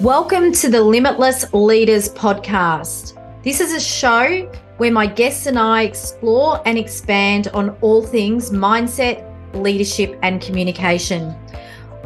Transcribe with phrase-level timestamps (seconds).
[0.00, 3.22] Welcome to the Limitless Leaders Podcast.
[3.44, 8.48] This is a show where my guests and I explore and expand on all things
[8.48, 11.34] mindset, leadership, and communication.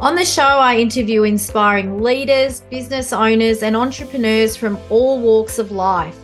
[0.01, 5.71] On the show, I interview inspiring leaders, business owners, and entrepreneurs from all walks of
[5.71, 6.17] life,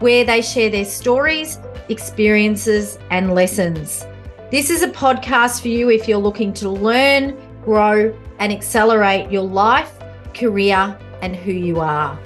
[0.00, 4.04] where they share their stories, experiences, and lessons.
[4.50, 9.44] This is a podcast for you if you're looking to learn, grow, and accelerate your
[9.44, 9.92] life,
[10.34, 12.18] career, and who you are.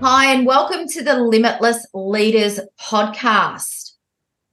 [0.00, 3.92] Hi, and welcome to the Limitless Leaders podcast.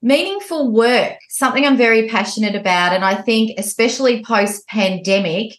[0.02, 2.94] Meaningful work, something I'm very passionate about.
[2.94, 5.58] And I think, especially post pandemic,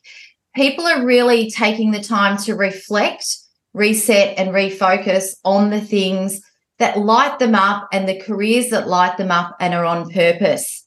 [0.55, 3.27] people are really taking the time to reflect,
[3.73, 6.41] reset, and refocus on the things
[6.79, 10.85] that light them up and the careers that light them up and are on purpose.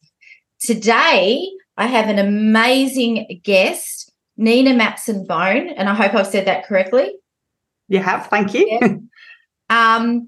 [0.60, 6.66] Today, I have an amazing guest, Nina Mapson Bone, and I hope I've said that
[6.66, 7.14] correctly.
[7.88, 8.68] You have, thank you.
[8.82, 8.96] Yeah.
[9.70, 10.28] Um,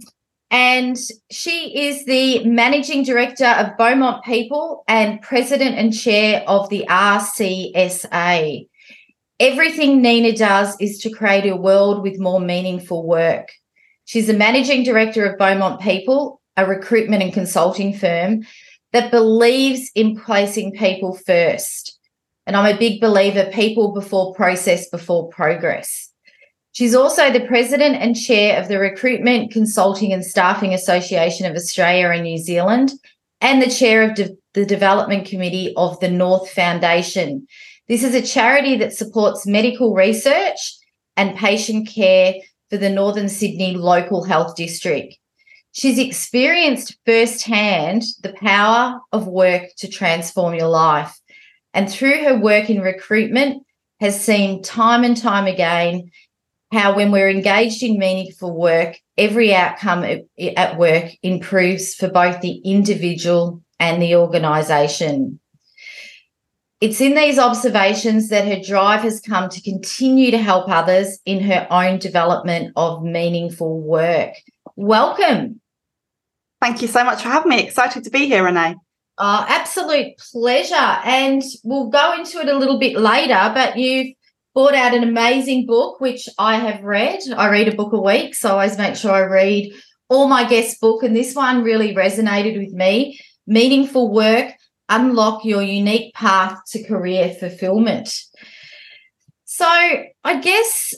[0.50, 0.98] and
[1.30, 8.68] she is the managing director of Beaumont People and president and chair of the RCSA.
[9.40, 13.50] Everything Nina does is to create a world with more meaningful work.
[14.06, 18.46] She's the managing director of Beaumont People, a recruitment and consulting firm
[18.96, 22.00] that believes in placing people first.
[22.48, 26.10] And I'm a big believer people before process, before progress.
[26.72, 32.08] She's also the president and chair of the Recruitment, Consulting and Staffing Association of Australia
[32.08, 32.94] and New Zealand,
[33.42, 37.48] and the chair of de- the Development Committee of the North Foundation.
[37.90, 40.74] This is a charity that supports medical research
[41.18, 42.36] and patient care
[42.70, 45.18] for the Northern Sydney Local Health District.
[45.76, 51.20] She's experienced firsthand the power of work to transform your life.
[51.74, 53.64] And through her work in recruitment,
[54.00, 56.12] has seen time and time again
[56.72, 60.04] how when we're engaged in meaningful work, every outcome
[60.58, 65.40] at work improves for both the individual and the organisation.
[66.80, 71.42] It's in these observations that her drive has come to continue to help others in
[71.42, 74.34] her own development of meaningful work.
[74.76, 75.62] Welcome.
[76.66, 77.62] Thank you so much for having me.
[77.62, 78.74] Excited to be here, Renee.
[79.20, 80.74] Uh, absolute pleasure.
[80.74, 84.16] And we'll go into it a little bit later, but you've
[84.56, 87.20] brought out an amazing book, which I have read.
[87.38, 89.74] I read a book a week, so I always make sure I read
[90.10, 91.04] all my guest book.
[91.04, 93.20] And this one really resonated with me.
[93.46, 94.52] Meaningful work,
[94.90, 98.12] unlock your unique path to career fulfillment.
[99.44, 100.96] So I guess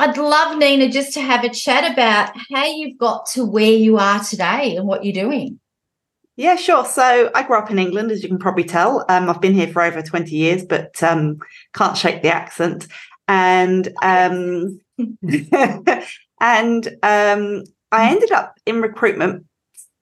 [0.00, 3.98] I'd love, Nina, just to have a chat about how you've got to where you
[3.98, 5.60] are today and what you're doing.
[6.36, 6.86] Yeah, sure.
[6.86, 9.04] So I grew up in England, as you can probably tell.
[9.10, 11.38] Um, I've been here for over 20 years, but um,
[11.74, 12.86] can't shake the accent.
[13.28, 14.80] And um,
[16.40, 19.44] and um, I ended up in recruitment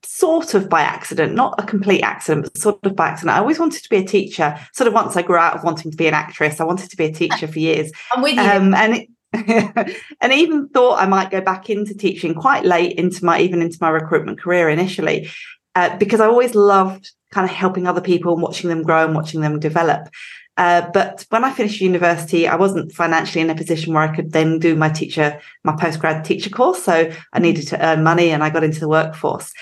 [0.04, 3.36] sort of by accident, not a complete accident, but sort of by accident.
[3.36, 4.56] I always wanted to be a teacher.
[4.74, 6.96] Sort of once I grew out of wanting to be an actress, I wanted to
[6.96, 7.90] be a teacher for years.
[8.12, 8.42] I'm with you.
[8.42, 13.24] Um, and it, and even thought I might go back into teaching quite late into
[13.24, 15.30] my even into my recruitment career initially,
[15.74, 19.14] uh, because I always loved kind of helping other people and watching them grow and
[19.14, 20.08] watching them develop.
[20.56, 24.32] Uh, but when I finished university, I wasn't financially in a position where I could
[24.32, 26.82] then do my teacher, my postgrad teacher course.
[26.82, 29.52] So I needed to earn money and I got into the workforce.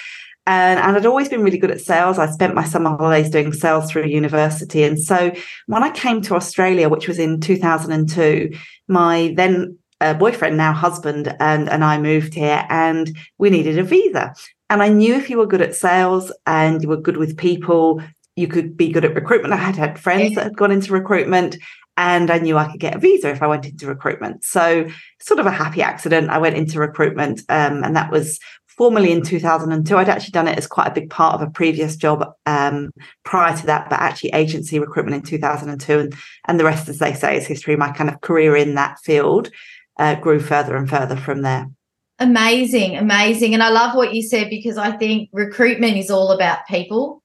[0.47, 2.19] And, and I'd always been really good at sales.
[2.19, 4.85] I spent my summer holidays doing sales through university.
[4.85, 5.33] And so
[5.67, 8.51] when I came to Australia, which was in 2002,
[8.87, 13.83] my then uh, boyfriend, now husband, and, and I moved here and we needed a
[13.83, 14.35] visa.
[14.71, 18.03] And I knew if you were good at sales and you were good with people,
[18.37, 19.55] you could be good at recruitment.
[19.55, 21.57] I had had friends that had gone into recruitment
[21.97, 24.45] and I knew I could get a visa if I went into recruitment.
[24.45, 24.87] So,
[25.21, 26.31] sort of a happy accident.
[26.31, 28.39] I went into recruitment, um, and that was
[28.77, 29.97] formally in 2002.
[29.97, 32.91] I'd actually done it as quite a big part of a previous job um,
[33.25, 35.99] prior to that, but actually agency recruitment in 2002.
[35.99, 36.15] And,
[36.47, 37.77] and the rest, as they say, is history.
[37.77, 39.51] My kind of career in that field
[39.99, 41.71] uh, grew further and further from there.
[42.19, 43.55] Amazing, amazing.
[43.55, 47.23] And I love what you said because I think recruitment is all about people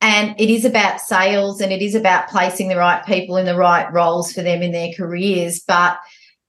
[0.00, 3.56] and it is about sales and it is about placing the right people in the
[3.56, 5.60] right roles for them in their careers.
[5.60, 5.98] But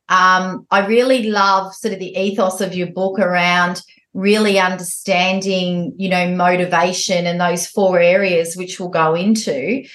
[0.08, 3.82] um, I really love sort of the ethos of your book around
[4.16, 9.86] really understanding, you know, motivation and those four areas which we'll go into.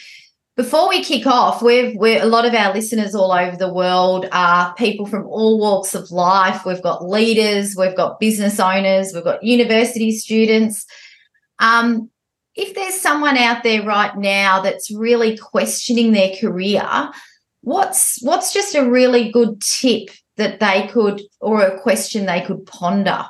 [0.56, 4.28] Before we kick off, we've we're a lot of our listeners all over the world
[4.30, 6.66] are people from all walks of life.
[6.66, 10.84] We've got leaders, we've got business owners, we've got university students.
[11.58, 12.10] Um,
[12.54, 17.10] if there's someone out there right now that's really questioning their career,
[17.62, 22.66] what's what's just a really good tip that they could or a question they could
[22.66, 23.24] ponder?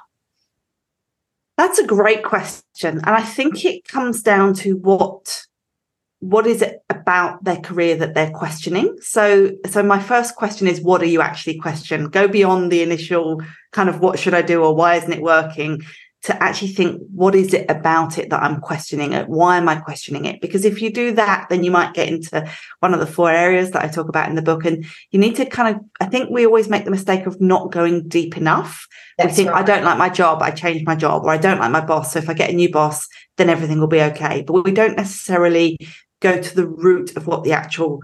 [1.61, 3.03] That's a great question.
[3.05, 5.45] And I think it comes down to what
[6.21, 10.79] what is it about their career that they're questioning so so my first question is
[10.83, 13.41] what are you actually question go beyond the initial
[13.73, 15.81] kind of what should i do or why isn't it working
[16.23, 19.29] to actually think what is it about it that i'm questioning it?
[19.29, 20.41] Why am i questioning it?
[20.41, 22.47] Because if you do that then you might get into
[22.81, 24.65] one of the four areas that i talk about in the book.
[24.65, 27.73] And you need to kind of i think we always make the mistake of not
[27.73, 28.87] going deep enough.
[29.19, 29.63] That's we think right.
[29.63, 32.13] i don't like my job i change my job or i don't like my boss
[32.13, 33.07] so if i get a new boss
[33.37, 34.43] then everything will be okay.
[34.43, 35.79] But we don't necessarily
[36.21, 38.01] go to the root of what the actual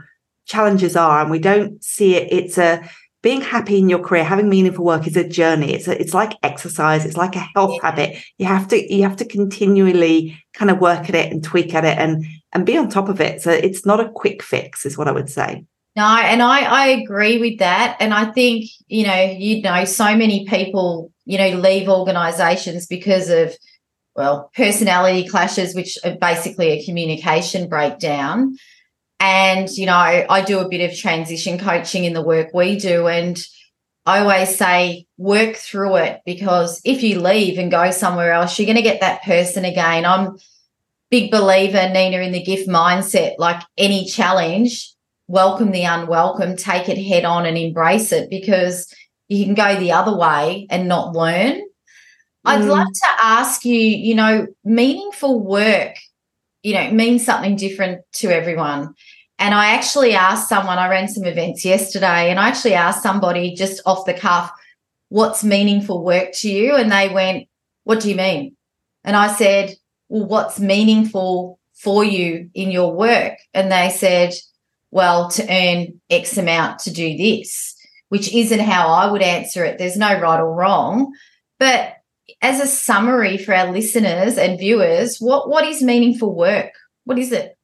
[0.47, 2.33] challenges are and we don't see it.
[2.33, 2.89] It's a
[3.26, 5.75] being happy in your career having meaningful work is a journey.
[5.75, 7.05] It's a, it's like exercise.
[7.05, 8.23] It's like a health habit.
[8.38, 11.84] You have to you have to continually kind of work at it and tweak at
[11.84, 13.43] it and and be on top of it.
[13.43, 15.64] So it's not a quick fix is what i would say.
[15.96, 17.96] No and i i agree with that.
[17.99, 23.28] And i think you know you know so many people you know leave organizations because
[23.28, 23.56] of
[24.14, 28.56] well, personality clashes, which are basically a communication breakdown.
[29.19, 33.09] And, you know, I do a bit of transition coaching in the work we do.
[33.09, 33.43] And
[34.05, 38.67] I always say, work through it because if you leave and go somewhere else, you're
[38.67, 40.05] going to get that person again.
[40.05, 40.37] I'm
[41.11, 43.35] big believer, Nina, in the gift mindset.
[43.39, 44.93] Like any challenge,
[45.29, 48.93] welcome the unwelcome, take it head on and embrace it because
[49.29, 51.62] you can go the other way and not learn.
[52.45, 52.69] I'd mm.
[52.69, 55.97] love to ask you, you know, meaningful work,
[56.67, 58.93] you know, means something different to everyone.
[59.39, 63.55] And I actually asked someone, I ran some events yesterday, and I actually asked somebody
[63.55, 64.51] just off the cuff,
[65.09, 66.75] what's meaningful work to you?
[66.75, 67.47] And they went,
[67.85, 68.57] what do you mean?
[69.05, 69.77] And I said,
[70.09, 73.35] well, what's meaningful for you in your work?
[73.55, 74.33] And they said,
[74.91, 77.77] well, to earn X amount to do this,
[78.09, 79.79] which isn't how I would answer it.
[79.79, 81.12] There's no right or wrong.
[81.61, 81.96] But
[82.43, 86.73] as a summary for our listeners and viewers, what what is meaningful work?
[87.05, 87.56] What is it?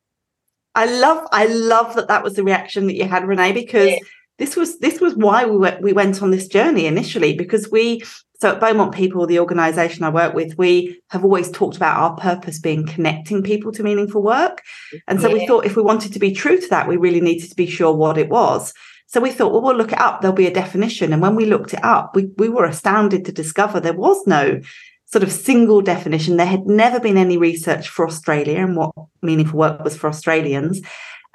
[0.74, 3.98] I love I love that that was the reaction that you had, Renee, because yeah.
[4.38, 8.02] this was this was why we went we went on this journey initially because we
[8.40, 12.16] so at Beaumont People, the organisation I work with, we have always talked about our
[12.16, 14.62] purpose being connecting people to meaningful work,
[15.06, 15.34] and so yeah.
[15.34, 17.66] we thought if we wanted to be true to that, we really needed to be
[17.66, 18.74] sure what it was.
[19.12, 20.22] So we thought, well, we'll look it up.
[20.22, 21.12] There'll be a definition.
[21.12, 24.62] And when we looked it up, we, we were astounded to discover there was no
[25.04, 26.38] sort of single definition.
[26.38, 30.80] There had never been any research for Australia and what meaningful work was for Australians.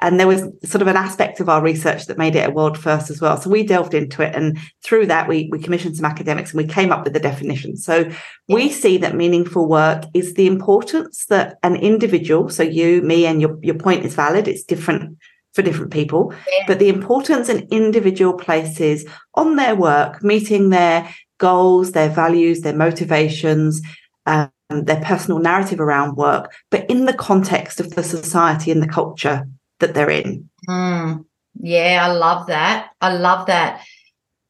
[0.01, 2.79] And there was sort of an aspect of our research that made it a world
[2.79, 3.37] first as well.
[3.37, 4.35] So we delved into it.
[4.35, 7.77] And through that, we, we commissioned some academics and we came up with the definition.
[7.77, 8.09] So
[8.47, 13.39] we see that meaningful work is the importance that an individual, so you, me, and
[13.39, 15.17] your, your point is valid, it's different
[15.57, 16.65] for different people, yeah.
[16.67, 22.75] but the importance an individual places on their work, meeting their goals, their values, their
[22.75, 23.81] motivations,
[24.27, 28.87] um, their personal narrative around work, but in the context of the society and the
[28.87, 29.47] culture
[29.79, 30.47] that they're in.
[30.69, 31.25] Mm.
[31.59, 32.91] Yeah, I love that.
[33.01, 33.83] I love that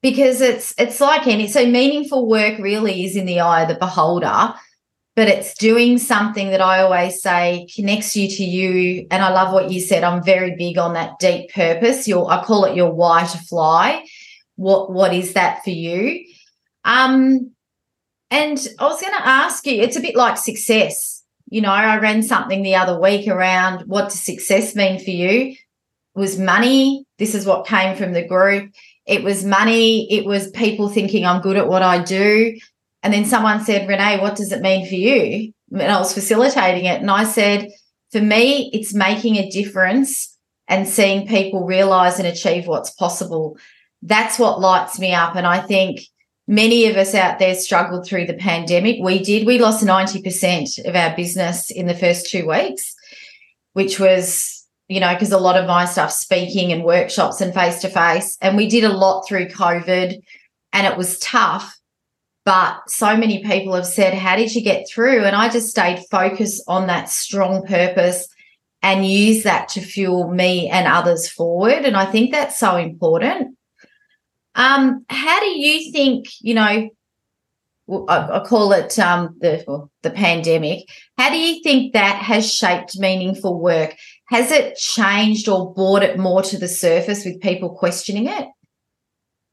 [0.02, 3.76] because it's it's like any so meaningful work really is in the eye of the
[3.76, 4.54] beholder
[5.18, 9.08] but it's doing something that I always say connects you to you.
[9.10, 10.04] And I love what you said.
[10.04, 12.08] I'm very big on that deep purpose.
[12.08, 14.06] Your I call it your why to fly.
[14.58, 16.24] What what is that for you?
[16.86, 17.52] Um,
[18.30, 21.24] and I was going to ask you, it's a bit like success.
[21.50, 25.56] You know, I ran something the other week around what does success mean for you?
[25.56, 25.58] It
[26.14, 27.06] was money.
[27.18, 28.72] This is what came from the group.
[29.08, 30.14] It was money.
[30.14, 32.60] It was people thinking I'm good at what I do.
[33.04, 35.54] And then someone said, Renee, what does it mean for you?
[35.72, 37.02] And I was facilitating it.
[37.02, 37.70] And I said,
[38.12, 40.38] for me, it's making a difference
[40.68, 43.58] and seeing people realize and achieve what's possible.
[44.02, 45.36] That's what lights me up.
[45.36, 46.02] And I think
[46.48, 48.98] many of us out there struggled through the pandemic.
[49.02, 49.46] We did.
[49.46, 52.96] We lost 90% of our business in the first two weeks,
[53.74, 57.82] which was, you know, because a lot of my stuff speaking and workshops and face
[57.82, 58.38] to face.
[58.42, 60.22] And we did a lot through COVID
[60.74, 61.77] and it was tough.
[62.48, 65.26] But so many people have said, How did you get through?
[65.26, 68.26] And I just stayed focused on that strong purpose
[68.82, 71.84] and use that to fuel me and others forward.
[71.84, 73.58] And I think that's so important.
[74.56, 76.90] Um, how do you think, you know,
[78.08, 80.88] I, call it um, the well, the pandemic.
[81.18, 83.94] How do you think that has shaped meaningful work?
[84.30, 88.48] Has it changed or brought it more to the surface with people questioning it?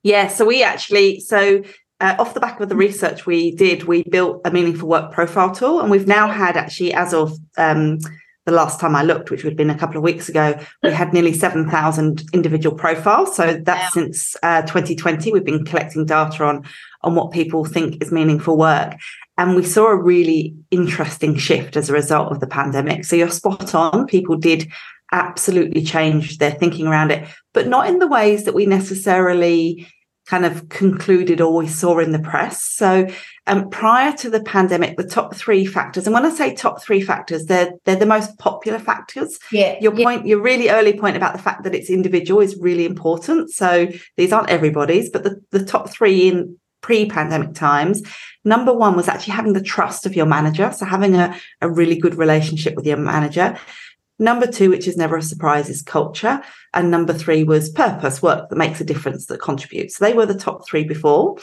[0.05, 1.63] Yeah, so we actually so
[2.01, 5.55] uh, off the back of the research we did, we built a meaningful work profile
[5.55, 7.99] tool, and we've now had actually, as of um,
[8.47, 10.91] the last time I looked, which would have been a couple of weeks ago, we
[10.91, 13.35] had nearly 7,000 individual profiles.
[13.35, 14.03] So that's wow.
[14.03, 15.33] since uh, 2020.
[15.33, 16.65] We've been collecting data on,
[17.03, 18.97] on what people think is meaningful work.
[19.39, 23.05] And we saw a really interesting shift as a result of the pandemic.
[23.05, 24.07] So you're spot on.
[24.07, 24.71] People did
[25.11, 29.87] absolutely change their thinking around it, but not in the ways that we necessarily
[30.27, 32.65] kind of concluded or we saw in the press.
[32.65, 33.07] So
[33.47, 37.03] um, prior to the pandemic, the top three factors, and when I say top three
[37.03, 39.39] factors, they're they're the most popular factors.
[39.53, 39.77] Yeah.
[39.81, 40.05] Your yeah.
[40.05, 43.51] point, your really early point about the fact that it's individual is really important.
[43.51, 48.03] So these aren't everybody's, but the, the top three in pre-pandemic times.
[48.45, 50.71] Number one was actually having the trust of your manager.
[50.73, 53.59] So having a, a really good relationship with your manager.
[54.19, 56.43] Number two, which is never a surprise, is culture.
[56.73, 59.97] And number three was purpose, work that makes a difference, that contributes.
[59.97, 61.37] So they were the top three before.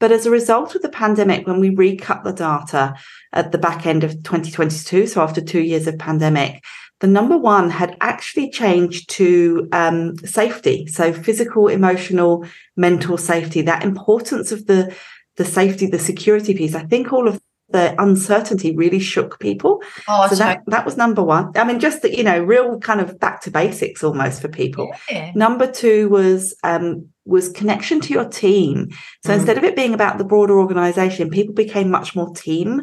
[0.00, 2.94] But as a result of the pandemic, when we recut the data
[3.32, 6.64] at the back end of 2022, so after two years of pandemic,
[7.00, 10.86] the number one had actually changed to um, safety.
[10.86, 14.94] So physical, emotional, mental safety, that importance of the,
[15.36, 16.74] the safety, the security piece.
[16.74, 17.40] I think all of
[17.72, 19.82] the uncertainty really shook people.
[20.08, 21.52] Oh, so that, that was number one.
[21.56, 24.92] I mean, just that, you know, real kind of back to basics almost for people.
[25.10, 25.32] Yeah.
[25.34, 28.88] Number two was um, was connection to your team.
[29.24, 29.36] So mm.
[29.36, 32.82] instead of it being about the broader organization, people became much more team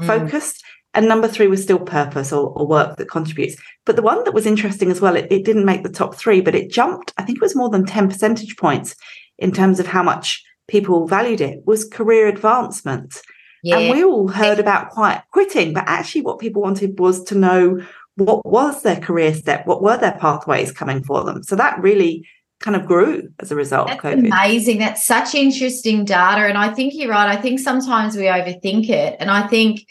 [0.00, 0.06] mm.
[0.06, 0.62] focused.
[0.94, 3.60] And number three was still purpose or, or, work that contributes.
[3.84, 6.40] But the one that was interesting as well, it, it didn't make the top three,
[6.40, 8.96] but it jumped, I think it was more than 10 percentage points
[9.38, 13.20] in terms of how much people valued it, was career advancement.
[13.62, 13.78] Yeah.
[13.78, 17.80] And we all heard about quiet quitting, but actually, what people wanted was to know
[18.16, 21.42] what was their career step, what were their pathways coming for them.
[21.42, 22.26] So that really
[22.60, 24.78] kind of grew as a result That's Amazing.
[24.78, 26.42] That's such interesting data.
[26.42, 27.28] And I think you're right.
[27.28, 29.16] I think sometimes we overthink it.
[29.20, 29.86] And I think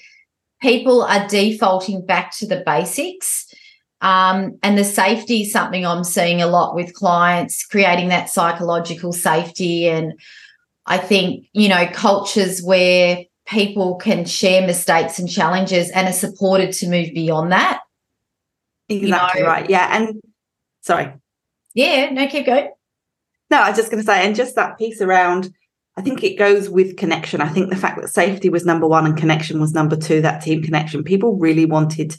[0.62, 3.46] people are defaulting back to the basics.
[4.02, 9.14] Um, and the safety is something I'm seeing a lot with clients, creating that psychological
[9.14, 9.88] safety.
[9.88, 10.20] And
[10.86, 16.74] I think, you know, cultures where people can share mistakes and challenges and are supported
[16.74, 17.82] to move beyond that.
[18.90, 19.52] Exactly you know?
[19.52, 19.70] right.
[19.70, 19.88] Yeah.
[19.92, 20.22] And
[20.82, 21.14] sorry.
[21.74, 22.72] Yeah, no, keep going.
[23.50, 25.54] No, I was just going to say, and just that piece around,
[25.96, 27.40] I think it goes with connection.
[27.40, 30.42] I think the fact that safety was number one and connection was number two, that
[30.42, 32.18] team connection, people really wanted,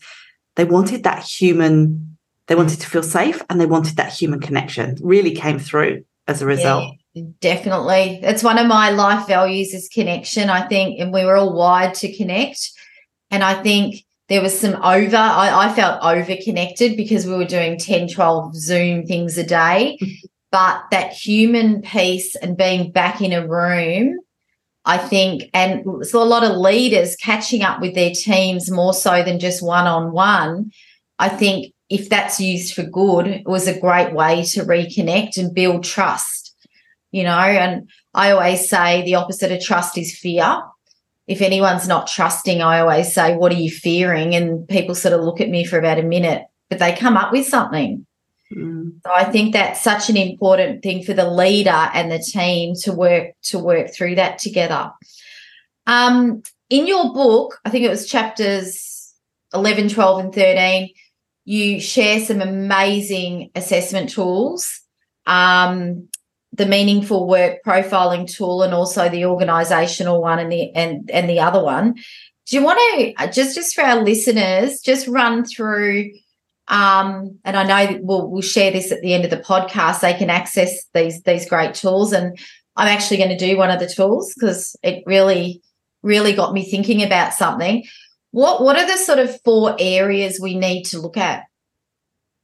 [0.56, 2.16] they wanted that human,
[2.46, 6.40] they wanted to feel safe and they wanted that human connection, really came through as
[6.40, 6.84] a result.
[6.84, 6.97] Yeah.
[7.40, 8.20] Definitely.
[8.22, 11.94] It's one of my life values is connection, I think, and we were all wired
[11.94, 12.70] to connect.
[13.30, 17.44] And I think there was some over, I, I felt over connected because we were
[17.44, 19.98] doing 10, 12 Zoom things a day.
[20.50, 24.18] but that human piece and being back in a room,
[24.84, 29.22] I think, and so a lot of leaders catching up with their teams more so
[29.22, 30.70] than just one on one.
[31.18, 35.54] I think if that's used for good, it was a great way to reconnect and
[35.54, 36.47] build trust
[37.10, 40.62] you know, and I always say the opposite of trust is fear.
[41.26, 44.34] If anyone's not trusting, I always say, What are you fearing?
[44.34, 47.32] And people sort of look at me for about a minute, but they come up
[47.32, 48.06] with something.
[48.52, 49.00] Mm.
[49.04, 52.92] So I think that's such an important thing for the leader and the team to
[52.92, 54.90] work to work through that together.
[55.86, 59.14] Um, in your book, I think it was chapters
[59.54, 60.90] 11, 12, and 13,
[61.44, 64.80] you share some amazing assessment tools.
[65.26, 66.08] Um,
[66.58, 71.40] the meaningful work profiling tool and also the organizational one and the and and the
[71.40, 76.10] other one do you want to uh, just just for our listeners just run through
[76.68, 80.00] um, and I know we'll we'll share this at the end of the podcast.
[80.00, 82.38] They can access these these great tools, and
[82.76, 85.62] I'm actually going to do one of the tools because it really
[86.02, 87.84] really got me thinking about something.
[88.32, 91.44] What what are the sort of four areas we need to look at?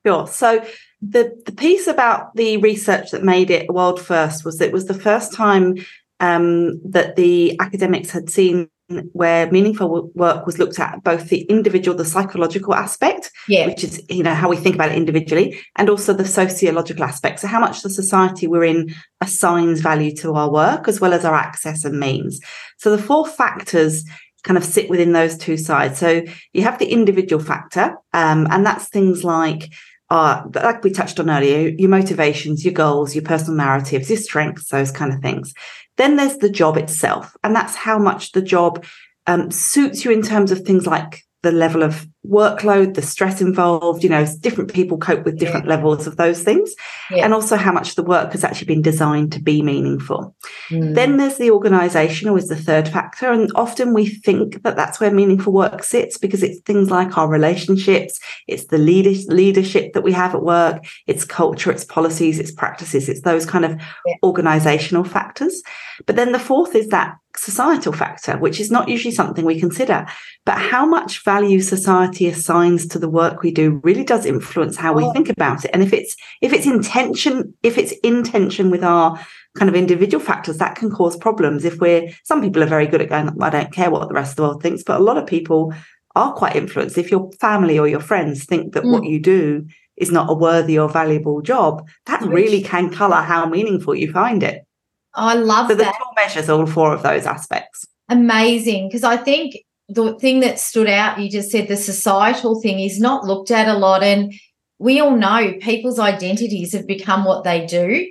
[0.07, 0.27] Sure.
[0.27, 0.65] So
[1.11, 4.95] the the piece about the research that made it world first was it was the
[4.95, 5.75] first time
[6.21, 8.69] um, that the academics had seen
[9.13, 13.67] where meaningful work was looked at both the individual the psychological aspect yeah.
[13.67, 17.41] which is you know how we think about it individually and also the sociological aspect.
[17.41, 21.25] So how much the society we're in assigns value to our work as well as
[21.25, 22.41] our access and means.
[22.79, 24.05] So the four factors
[24.43, 25.99] kind of sit within those two sides.
[25.99, 29.73] So you have the individual factor um, and that's things like
[30.15, 34.69] are like we touched on earlier your motivations your goals your personal narratives your strengths
[34.69, 35.53] those kind of things.
[35.97, 38.85] Then there's the job itself and that's how much the job
[39.27, 44.03] um, suits you in terms of things like the level of workload, the stress involved,
[44.03, 45.77] you know, different people cope with different yeah.
[45.77, 46.75] levels of those things,
[47.11, 47.25] yeah.
[47.25, 50.35] and also how much the work has actually been designed to be meaningful.
[50.71, 50.95] Mm.
[50.95, 53.31] Then there's the organizational is the third factor.
[53.31, 57.29] And often we think that that's where meaningful work sits because it's things like our
[57.29, 63.09] relationships, it's the leadership that we have at work, it's culture, it's policies, it's practices,
[63.09, 63.73] it's those kind of
[64.07, 64.15] yeah.
[64.23, 65.63] organizational factors.
[66.07, 70.07] But then the fourth is that societal factor, which is not usually something we consider.
[70.45, 74.93] But how much value society assigns to the work we do really does influence how
[74.93, 75.13] we oh.
[75.13, 75.71] think about it.
[75.73, 79.19] And if it's if it's intention, if it's intention with our
[79.57, 81.65] kind of individual factors, that can cause problems.
[81.65, 84.33] If we're some people are very good at going, I don't care what the rest
[84.33, 85.75] of the world thinks, but a lot of people
[86.15, 86.99] are quite influenced.
[86.99, 88.93] If your family or your friends think that mm.
[88.93, 89.67] what you do
[89.97, 94.43] is not a worthy or valuable job, that really can colour how meaningful you find
[94.43, 94.67] it.
[95.15, 95.85] I love so that.
[95.85, 97.87] the tool measures all four of those aspects.
[98.09, 98.89] Amazing.
[98.89, 99.57] Because I think
[99.89, 103.69] the thing that stood out, you just said the societal thing is not looked at
[103.69, 104.03] a lot.
[104.03, 104.33] And
[104.79, 108.11] we all know people's identities have become what they do.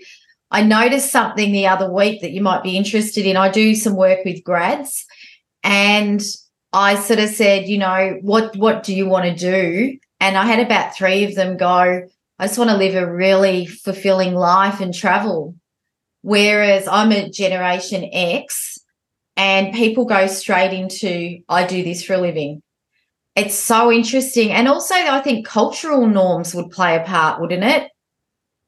[0.51, 3.37] I noticed something the other week that you might be interested in.
[3.37, 5.05] I do some work with grads
[5.63, 6.21] and
[6.71, 9.97] I sort of said, you know, what what do you want to do?
[10.19, 12.07] And I had about three of them go,
[12.39, 15.55] I just want to live a really fulfilling life and travel.
[16.21, 18.72] Whereas I'm a generation X
[19.35, 22.61] and people go straight into, I do this for a living.
[23.35, 24.51] It's so interesting.
[24.51, 27.89] And also, I think cultural norms would play a part, wouldn't it?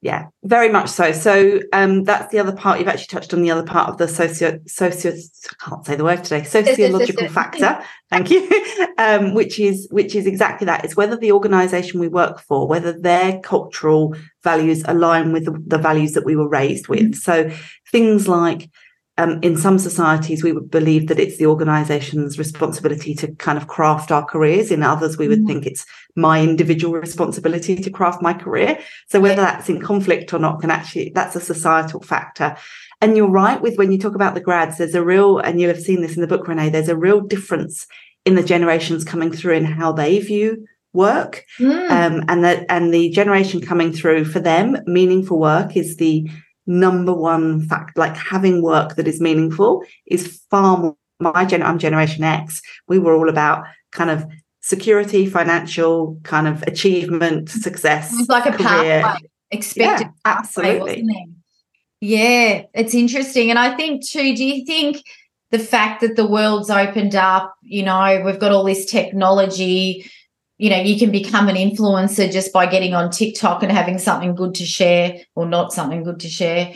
[0.06, 1.12] Yeah, very much so.
[1.14, 2.78] So um, that's the other part.
[2.78, 5.14] You've actually touched on the other part of the socio socio.
[5.14, 6.44] I can't say the word today.
[6.48, 7.84] Sociological factor.
[8.12, 8.48] Thank you.
[8.98, 10.86] Um, which is which is exactly that.
[10.86, 15.78] It's whether the organisation we work for, whether their cultural values align with the, the
[15.78, 17.00] values that we were raised with.
[17.00, 17.14] Mm-hmm.
[17.14, 17.52] So
[17.92, 18.70] things like
[19.18, 23.68] um, in some societies, we would believe that it's the organization's responsibility to kind of
[23.68, 24.72] craft our careers.
[24.72, 25.48] In others, we would mm.
[25.48, 28.78] think it's my individual responsibility to craft my career.
[29.08, 32.58] So whether that's in conflict or not can actually, that's a societal factor.
[33.00, 35.74] And you're right with when you talk about the grads, there's a real, and you'll
[35.74, 37.88] have seen this in the book, Renee, there's a real difference
[38.26, 41.46] in the generations coming through in how they view work.
[41.60, 41.90] Mm.
[41.92, 46.30] Um, and that, and the generation coming through for them, meaningful work is the
[46.68, 51.80] number one fact like having work that is meaningful is far more my gen I'm
[51.80, 52.62] generation X.
[52.88, 54.26] We were all about kind of
[54.62, 57.60] security financial kind of achievement mm-hmm.
[57.60, 59.02] success it's like a career.
[59.02, 61.06] pathway expected yeah, absolutely.
[62.02, 63.50] yeah it's interesting.
[63.50, 65.04] And I think too do you think
[65.52, 70.10] the fact that the world's opened up you know we've got all this technology
[70.58, 74.36] you know you can become an influencer just by getting on tiktok and having something
[74.36, 76.74] good to share or not something good to share.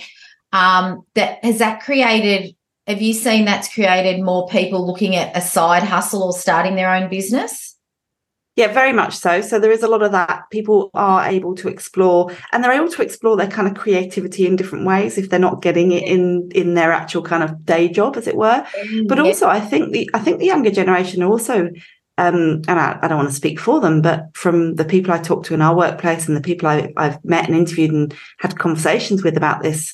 [0.51, 2.55] Um, that has that created
[2.87, 6.93] have you seen that's created more people looking at a side hustle or starting their
[6.93, 7.75] own business?
[8.55, 9.39] Yeah very much so.
[9.41, 10.43] So there is a lot of that.
[10.51, 14.57] People are able to explore and they're able to explore their kind of creativity in
[14.57, 18.17] different ways if they're not getting it in in their actual kind of day job
[18.17, 18.65] as it were.
[18.83, 21.69] Mm, but also i think the i think the younger generation also
[22.19, 25.19] um, and I, I, don't want to speak for them, but from the people I
[25.19, 28.59] talk to in our workplace and the people I, have met and interviewed and had
[28.59, 29.93] conversations with about this,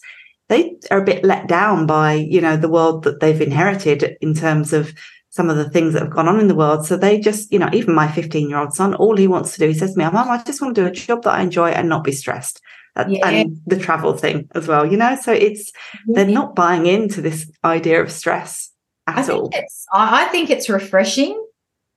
[0.50, 4.34] they are a bit let down by you know the world that they've inherited in
[4.34, 4.92] terms of
[5.30, 6.86] some of the things that have gone on in the world.
[6.86, 9.60] So they just, you know, even my 15 year old son, all he wants to
[9.60, 11.42] do, he says to me, Mom, I just want to do a job that I
[11.42, 12.60] enjoy and not be stressed.
[13.08, 13.28] Yeah.
[13.28, 15.16] And the travel thing as well, you know.
[15.22, 15.72] So it's
[16.08, 16.24] yeah.
[16.24, 18.72] they're not buying into this idea of stress
[19.06, 19.52] at I all.
[19.94, 21.45] I think it's refreshing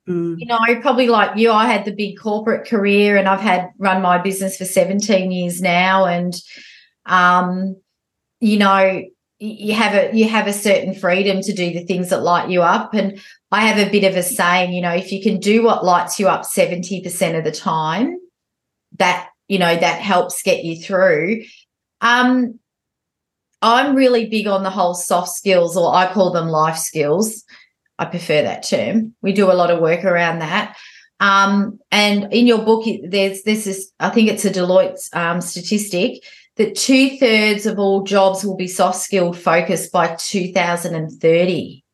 [0.09, 0.37] Mm.
[0.39, 4.03] You know, probably like you, I had the big corporate career and I've had run
[4.03, 6.07] my business for 17 years now.
[6.07, 6.35] And
[7.07, 7.77] um,
[8.41, 9.03] you know,
[9.41, 12.63] you have a you have a certain freedom to do the things that light you
[12.63, 12.95] up.
[12.95, 13.21] And
[13.53, 16.19] I have a bit of a saying, you know, if you can do what lights
[16.19, 18.19] you up 70% of the time,
[18.99, 21.43] that, you know, that helps get you through.
[22.01, 22.59] Um,
[23.63, 27.45] I'm really big on the whole soft skills, or I call them life skills.
[27.99, 29.15] I prefer that term.
[29.23, 30.77] We do a lot of work around that.
[31.21, 36.23] Um, and in your book, there's this is I think it's a Deloitte um, statistic
[36.57, 41.85] that two thirds of all jobs will be soft skill focused by 2030.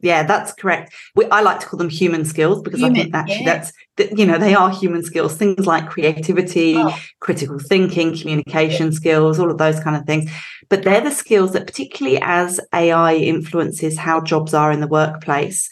[0.00, 0.92] Yeah, that's correct.
[1.14, 3.54] We, I like to call them human skills because human, I think actually yeah.
[3.54, 3.72] that's
[4.18, 5.36] you know they are human skills.
[5.36, 6.94] Things like creativity, oh.
[7.20, 10.30] critical thinking, communication skills, all of those kind of things.
[10.68, 15.70] But they're the skills that, particularly as AI influences how jobs are in the workplace,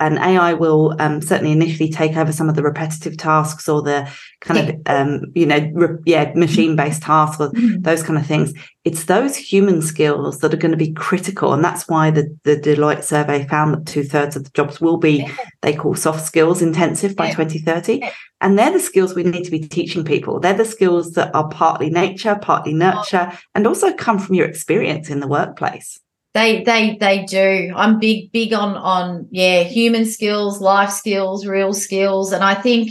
[0.00, 4.10] and AI will um, certainly initially take over some of the repetitive tasks or the
[4.40, 7.80] kind of um, you know re- yeah machine based tasks or mm-hmm.
[7.82, 8.52] those kind of things.
[8.84, 12.56] It's those human skills that are going to be critical, and that's why the the
[12.56, 15.28] Deloitte survey found that two thirds of the jobs will be
[15.62, 18.02] they call soft skills intensive by 2030,
[18.40, 20.40] and they're the skills we need to be teaching people.
[20.40, 25.08] They're the skills that are partly nature, partly nurture, and also come from your experience
[25.08, 26.00] in the workplace.
[26.34, 27.72] They they they do.
[27.76, 32.90] I'm big big on on yeah, human skills, life skills, real skills, and I think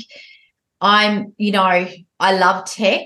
[0.80, 1.88] I'm you know
[2.20, 3.02] I love tech.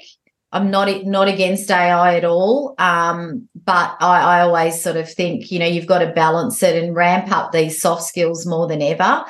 [0.52, 5.52] I'm not not against AI at all, um, but I, I always sort of think
[5.52, 8.84] you know you've got to balance it and ramp up these soft skills more than
[8.84, 9.26] ever.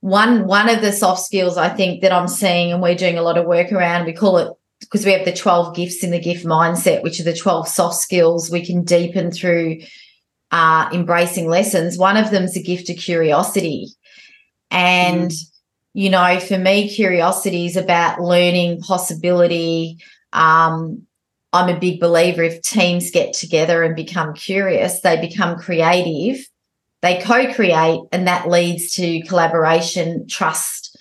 [0.00, 3.22] One one of the soft skills I think that I'm seeing, and we're doing a
[3.22, 4.06] lot of work around.
[4.06, 7.24] We call it because we have the 12 gifts in the gift mindset, which are
[7.24, 9.78] the 12 soft skills we can deepen through
[10.50, 11.98] uh, embracing lessons.
[11.98, 13.88] One of them is a gift of curiosity.
[14.70, 15.44] And, mm.
[15.94, 19.98] you know, for me, curiosity is about learning, possibility.
[20.32, 21.06] Um,
[21.52, 26.46] I'm a big believer if teams get together and become curious, they become creative,
[27.02, 30.98] they co create, and that leads to collaboration, trust.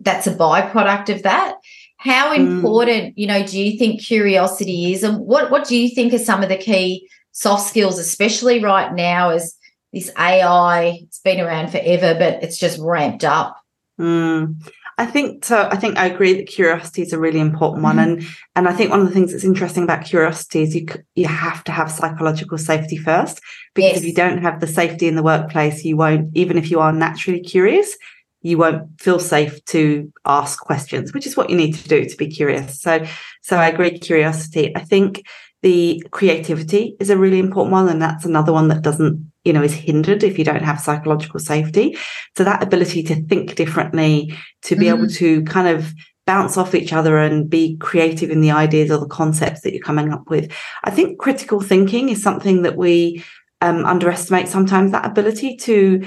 [0.00, 1.56] That's a byproduct of that.
[1.98, 2.38] How mm.
[2.38, 3.12] important, mm.
[3.16, 5.02] you know, do you think curiosity is?
[5.02, 8.92] And what, what do you think are some of the key soft skills, especially right
[8.94, 9.54] now, as
[9.92, 13.56] this AI, it's been around forever, but it's just ramped up.
[14.00, 14.62] Mm.
[14.98, 15.68] I think so.
[15.70, 18.02] I think I agree that curiosity is a really important one, mm.
[18.02, 21.26] and and I think one of the things that's interesting about curiosity is you you
[21.26, 23.40] have to have psychological safety first,
[23.74, 23.98] because yes.
[23.98, 26.30] if you don't have the safety in the workplace, you won't.
[26.36, 27.96] Even if you are naturally curious,
[28.42, 32.16] you won't feel safe to ask questions, which is what you need to do to
[32.16, 32.80] be curious.
[32.80, 33.04] So,
[33.40, 33.98] so I agree.
[33.98, 34.76] Curiosity.
[34.76, 35.22] I think
[35.62, 37.88] the creativity is a really important one.
[37.88, 41.40] And that's another one that doesn't, you know, is hindered if you don't have psychological
[41.40, 41.96] safety.
[42.36, 44.96] So that ability to think differently, to be mm.
[44.96, 45.92] able to kind of
[46.26, 49.82] bounce off each other and be creative in the ideas or the concepts that you're
[49.82, 50.52] coming up with.
[50.84, 53.24] I think critical thinking is something that we
[53.60, 56.06] um, underestimate sometimes that ability to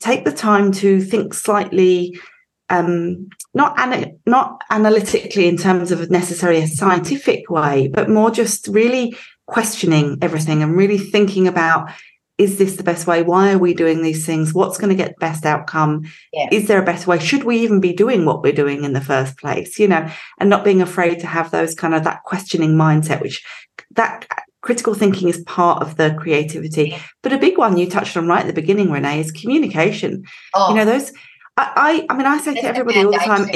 [0.00, 2.18] take the time to think slightly
[2.74, 8.68] um, not ana- not analytically in terms of necessarily a scientific way, but more just
[8.68, 11.90] really questioning everything and really thinking about
[12.36, 13.22] is this the best way?
[13.22, 14.52] Why are we doing these things?
[14.52, 16.02] What's going to get the best outcome?
[16.32, 16.48] Yeah.
[16.50, 17.20] Is there a better way?
[17.20, 19.78] Should we even be doing what we're doing in the first place?
[19.78, 20.10] You know,
[20.40, 23.44] and not being afraid to have those kind of that questioning mindset, which
[23.92, 24.26] that
[24.62, 26.96] critical thinking is part of the creativity.
[27.22, 30.24] But a big one you touched on right at the beginning, Renee, is communication.
[30.54, 30.70] Oh.
[30.70, 31.12] You know, those
[31.56, 33.48] I, I, mean, I say to everybody all the time,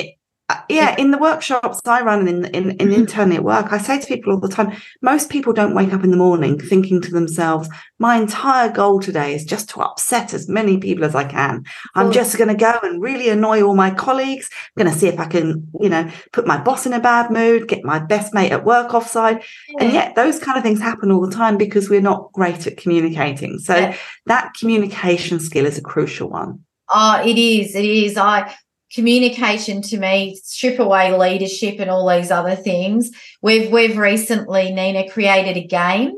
[0.51, 2.93] uh, yeah, in the workshops I run and in, in, in mm-hmm.
[2.93, 6.05] internally at work, I say to people all the time, most people don't wake up
[6.05, 10.49] in the morning thinking to themselves, my entire goal today is just to upset as
[10.49, 11.65] many people as I can.
[11.95, 14.49] I'm just going to go and really annoy all my colleagues.
[14.53, 17.31] I'm going to see if I can, you know, put my boss in a bad
[17.31, 19.43] mood, get my best mate at work offside.
[19.69, 19.85] Yeah.
[19.85, 22.79] And yet those kind of things happen all the time because we're not great at
[22.79, 23.59] communicating.
[23.59, 23.97] So yeah.
[24.25, 26.65] that communication skill is a crucial one.
[26.91, 27.75] Oh, it is.
[27.75, 28.17] It is.
[28.17, 28.55] I
[28.93, 33.11] communication to me, strip away leadership and all these other things.
[33.43, 36.17] We've we've recently, Nina, created a game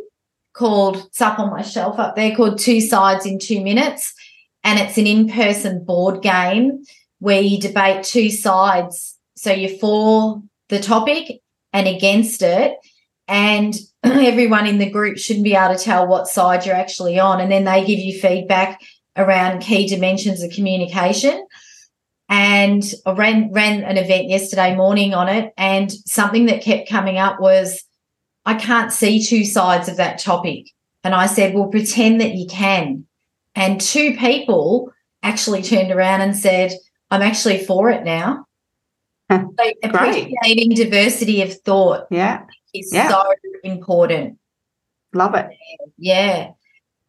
[0.52, 4.14] called it's up on my shelf up there called Two Sides in Two Minutes.
[4.62, 6.84] And it's an in-person board game
[7.18, 9.16] where you debate two sides.
[9.36, 11.40] So you're for the topic
[11.72, 12.74] and against it.
[13.26, 17.40] And everyone in the group shouldn't be able to tell what side you're actually on.
[17.40, 18.80] And then they give you feedback
[19.16, 21.46] around key dimensions of communication.
[22.28, 25.52] And I ran, ran an event yesterday morning on it.
[25.56, 27.82] And something that kept coming up was,
[28.46, 30.66] I can't see two sides of that topic.
[31.02, 33.06] And I said, well, pretend that you can.
[33.54, 34.92] And two people
[35.22, 36.72] actually turned around and said,
[37.10, 38.46] I'm actually for it now.
[39.30, 39.48] so
[39.82, 42.42] appreciating diversity of thought yeah.
[42.72, 43.08] is yeah.
[43.08, 43.22] so
[43.64, 44.38] important.
[45.12, 45.48] Love it.
[45.98, 46.52] Yeah.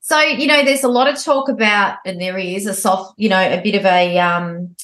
[0.01, 3.29] So, you know, there's a lot of talk about, and there is a soft, you
[3.29, 4.75] know, a bit of a um,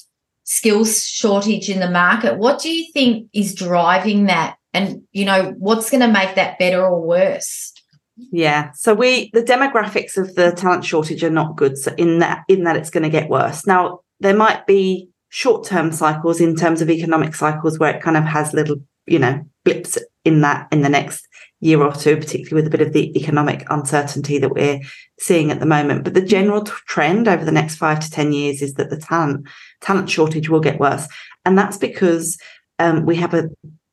[0.44, 2.38] skills shortage in the market.
[2.38, 4.58] What do you think is driving that?
[4.74, 7.74] And, you know, what's going to make that better or worse?
[8.32, 8.72] Yeah.
[8.72, 11.78] So we the demographics of the talent shortage are not good.
[11.78, 13.68] So in that in that it's going to get worse.
[13.68, 18.24] Now there might be short-term cycles in terms of economic cycles where it kind of
[18.24, 19.98] has little, you know, blips
[20.28, 21.28] in that in the next
[21.60, 24.80] year or two, particularly with a bit of the economic uncertainty that we're
[25.20, 26.04] seeing at the moment.
[26.04, 28.98] But the general t- trend over the next five to 10 years is that the
[28.98, 29.48] talent,
[29.82, 31.08] talent shortage will get worse.
[31.46, 32.38] And that's because
[32.78, 33.50] um, we have a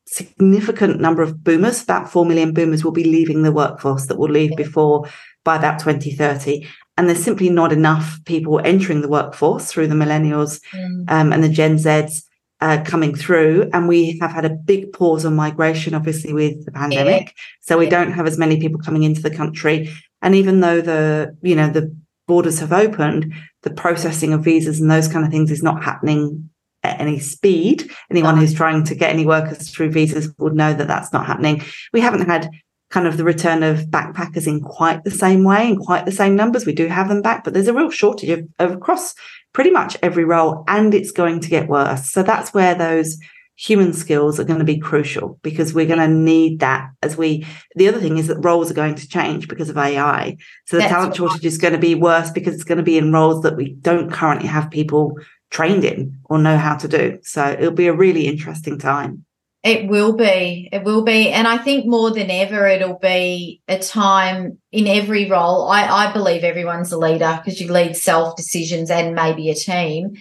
[0.07, 4.31] significant number of boomers, about 4 million boomers will be leaving the workforce that will
[4.31, 5.09] leave before
[5.42, 6.66] by about 2030.
[6.97, 11.11] and there's simply not enough people entering the workforce through the millennials mm.
[11.11, 12.23] um, and the Gen Zs
[12.64, 13.68] uh, coming through.
[13.74, 17.27] And we have had a big pause on migration, obviously, with the pandemic.
[17.27, 17.42] Yeah.
[17.61, 17.90] So we yeah.
[17.90, 19.90] don't have as many people coming into the country.
[20.22, 21.94] And even though the, you know, the
[22.27, 26.48] borders have opened, the processing of visas and those kind of things is not happening
[26.83, 27.90] at any speed.
[28.11, 31.62] Anyone who's trying to get any workers through visas would know that that's not happening.
[31.92, 32.48] We haven't had
[32.88, 36.35] kind of the return of backpackers in quite the same way in quite the same
[36.35, 36.64] numbers.
[36.64, 39.14] We do have them back, but there's a real shortage of, of across
[39.55, 42.11] pretty much every role, and it's going to get worse.
[42.12, 43.19] So that's where those
[43.57, 47.47] human skills are going to be crucial because we're going to need that as we
[47.77, 50.37] the other thing is that roles are going to change because of AI
[50.67, 52.99] so the That's talent shortage is going to be worse because it's going to be
[52.99, 55.17] in roles that we don't currently have people
[55.51, 57.17] trained in or know how to do.
[57.23, 59.23] So it'll be a really interesting time
[59.64, 60.68] it will be.
[60.70, 61.31] It will be.
[61.31, 65.68] And I think more than ever, it'll be a time in every role.
[65.68, 70.16] I, I believe everyone's a leader because you lead self decisions and maybe a team.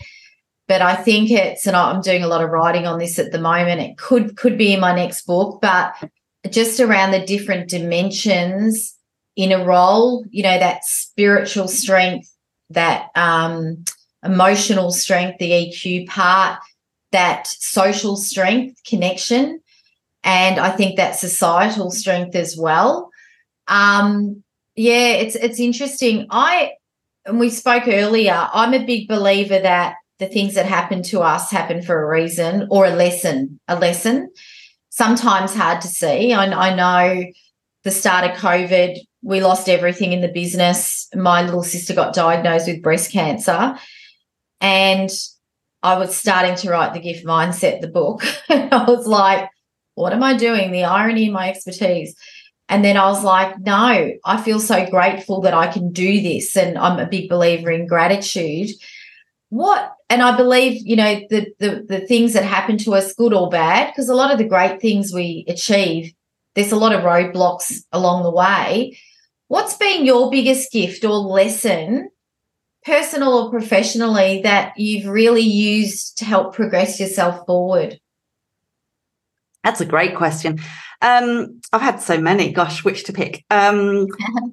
[0.70, 3.40] But I think it's, and I'm doing a lot of writing on this at the
[3.40, 3.82] moment.
[3.82, 5.94] It could could be in my next book, but
[6.50, 8.98] just around the different dimensions
[9.36, 12.30] in a role, you know, that spiritual strength,
[12.70, 13.84] that um,
[14.24, 16.60] emotional strength, the EQ part,
[17.14, 19.62] that social strength connection
[20.24, 23.10] and i think that societal strength as well.
[23.68, 24.44] Um
[24.76, 26.28] yeah it's it's interesting.
[26.30, 26.74] I
[27.26, 31.50] and we spoke earlier i'm a big believer that the things that happen to us
[31.50, 34.30] happen for a reason or a lesson a lesson.
[34.90, 36.34] Sometimes hard to see.
[36.34, 37.26] I, I know
[37.84, 41.08] the start of covid we lost everything in the business.
[41.16, 43.78] My little sister got diagnosed with breast cancer.
[44.60, 45.10] And
[45.84, 48.24] I was starting to write the gift mindset, the book.
[48.50, 49.50] I was like,
[49.96, 50.72] what am I doing?
[50.72, 52.16] The irony in my expertise.
[52.70, 56.56] And then I was like, no, I feel so grateful that I can do this.
[56.56, 58.70] And I'm a big believer in gratitude.
[59.50, 63.34] What, and I believe, you know, the, the, the things that happen to us, good
[63.34, 66.14] or bad, because a lot of the great things we achieve,
[66.56, 68.98] there's a lot of roadblocks along the way.
[69.50, 72.10] What's been your biggest gift or lesson
[72.86, 78.00] personal or professionally, that you've really used to help progress yourself forward?
[79.64, 80.60] That's a great question.
[81.02, 82.52] Um, I've had so many.
[82.52, 83.46] Gosh, which to pick?
[83.50, 84.08] Um,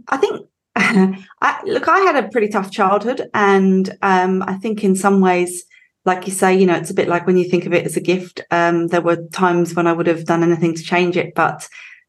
[0.09, 0.47] I think.
[0.77, 5.65] I, look, I had a pretty tough childhood, and um, I think in some ways,
[6.05, 7.97] like you say, you know, it's a bit like when you think of it as
[7.97, 8.41] a gift.
[8.51, 11.69] Um, there were times when I would have done anything to change it, but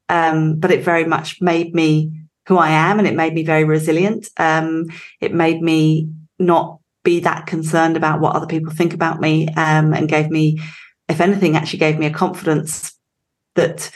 [0.10, 2.12] um, but it very much made me
[2.47, 4.30] who I am and it made me very resilient.
[4.38, 4.88] Um,
[5.19, 9.93] it made me not be that concerned about what other people think about me um,
[9.93, 10.60] and gave me,
[11.08, 12.93] if anything, actually gave me a confidence
[13.56, 13.91] that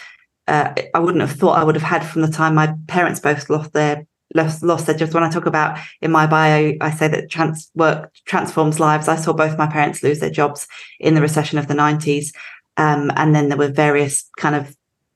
[0.47, 3.49] uh, I wouldn't have thought I would have had from the time my parents both
[3.49, 5.13] lost their lost, lost their jobs.
[5.13, 9.07] When I talk about in my bio, I say that trans work transforms lives.
[9.07, 10.67] I saw both my parents lose their jobs
[10.99, 12.27] in the recession of the 90s.
[12.77, 14.75] Um, and then there were various kind of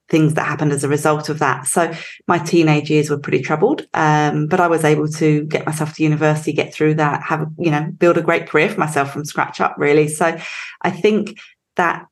[0.10, 1.68] things that happened as a result of that.
[1.68, 1.94] So
[2.28, 6.04] my teenage years were pretty troubled, um, but I was able to get myself to
[6.04, 9.62] university, get through that, have you know, build a great career for myself from scratch
[9.62, 9.76] up.
[9.78, 10.38] Really, so
[10.82, 11.40] I think
[11.76, 12.06] that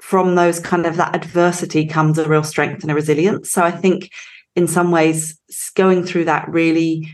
[0.00, 3.50] from those kind of that adversity comes a real strength and a resilience.
[3.50, 4.10] So I think
[4.54, 5.38] in some ways
[5.74, 7.08] going through that really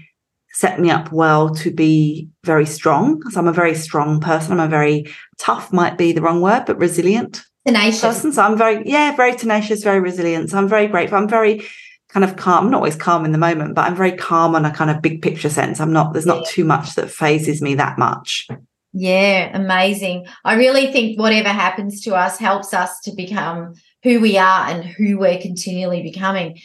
[0.52, 4.52] set me up well to be very strong because I'm a very strong person.
[4.52, 5.06] I'm a very
[5.38, 8.32] tough might be the wrong word, but resilient tenacious person.
[8.32, 10.50] So I'm very, yeah, very tenacious, very resilient.
[10.50, 11.18] So I'm very grateful.
[11.18, 11.66] I'm very
[12.08, 12.66] kind of calm.
[12.66, 15.00] I'm not always calm in the moment, but I'm very calm on a kind of
[15.00, 15.80] big picture sense.
[15.80, 18.46] I'm not, there's not too much that fazes me that much.
[18.92, 20.26] Yeah, amazing.
[20.44, 24.84] I really think whatever happens to us helps us to become who we are and
[24.84, 26.58] who we're continually becoming.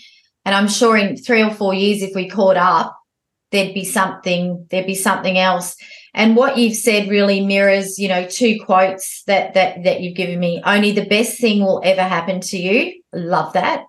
[0.44, 2.98] And I'm sure in three or four years, if we caught up,
[3.52, 5.78] there'd be something, there'd be something else.
[6.14, 10.40] And what you've said really mirrors, you know, two quotes that that that you've given
[10.40, 10.62] me.
[10.66, 13.02] Only the best thing will ever happen to you.
[13.14, 13.86] Love that.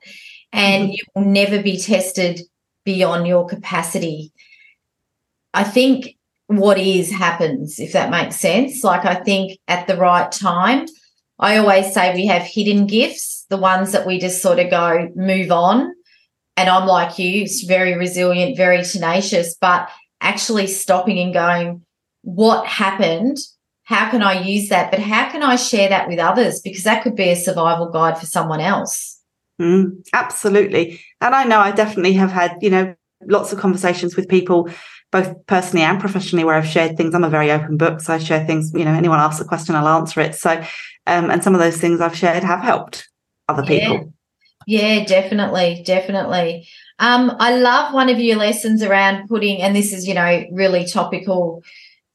[0.52, 0.92] And mm-hmm.
[0.92, 2.40] you will never be tested
[2.84, 4.32] beyond your capacity.
[5.54, 8.82] I think what is happens, if that makes sense.
[8.82, 10.86] Like I think at the right time,
[11.38, 15.08] I always say we have hidden gifts, the ones that we just sort of go,
[15.14, 15.92] move on.
[16.56, 19.88] And I'm like you, it's very resilient, very tenacious, but
[20.20, 21.84] actually stopping and going,
[22.28, 23.38] what happened
[23.88, 24.90] how can i use that?
[24.90, 26.60] But how can i share that with others?
[26.60, 29.18] Because that could be a survival guide for someone else.
[29.60, 31.00] Mm, absolutely.
[31.22, 32.94] And i know i definitely have had you know
[33.26, 34.68] lots of conversations with people
[35.10, 37.14] both personally and professionally where i've shared things.
[37.14, 39.74] I'm a very open book so i share things you know anyone asks a question
[39.74, 40.34] i'll answer it.
[40.34, 40.50] So
[41.06, 43.08] um, and some of those things i've shared have helped
[43.48, 43.88] other yeah.
[43.88, 44.12] people.
[44.66, 46.68] Yeah definitely definitely.
[46.98, 50.84] Um, I love one of your lessons around putting, and this is, you know, really
[50.84, 51.62] topical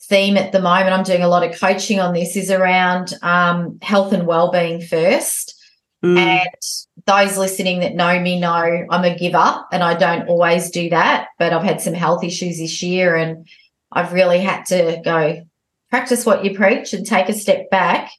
[0.09, 0.93] theme at the moment.
[0.93, 5.59] I'm doing a lot of coaching on this, is around um, health and well-being first.
[6.03, 6.17] Mm.
[6.17, 10.89] And those listening that know me know I'm a giver and I don't always do
[10.89, 13.47] that, but I've had some health issues this year and
[13.91, 15.45] I've really had to go
[15.89, 18.11] practice what you preach and take a step back.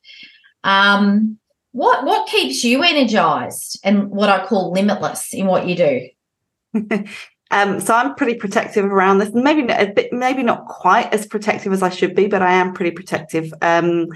[0.62, 1.38] Um,
[1.73, 7.05] what what keeps you energized and what I call limitless in what you do?
[7.50, 9.30] um, so I'm pretty protective around this.
[9.33, 12.72] Maybe a bit, maybe not quite as protective as I should be, but I am
[12.72, 13.52] pretty protective.
[13.62, 14.09] Um,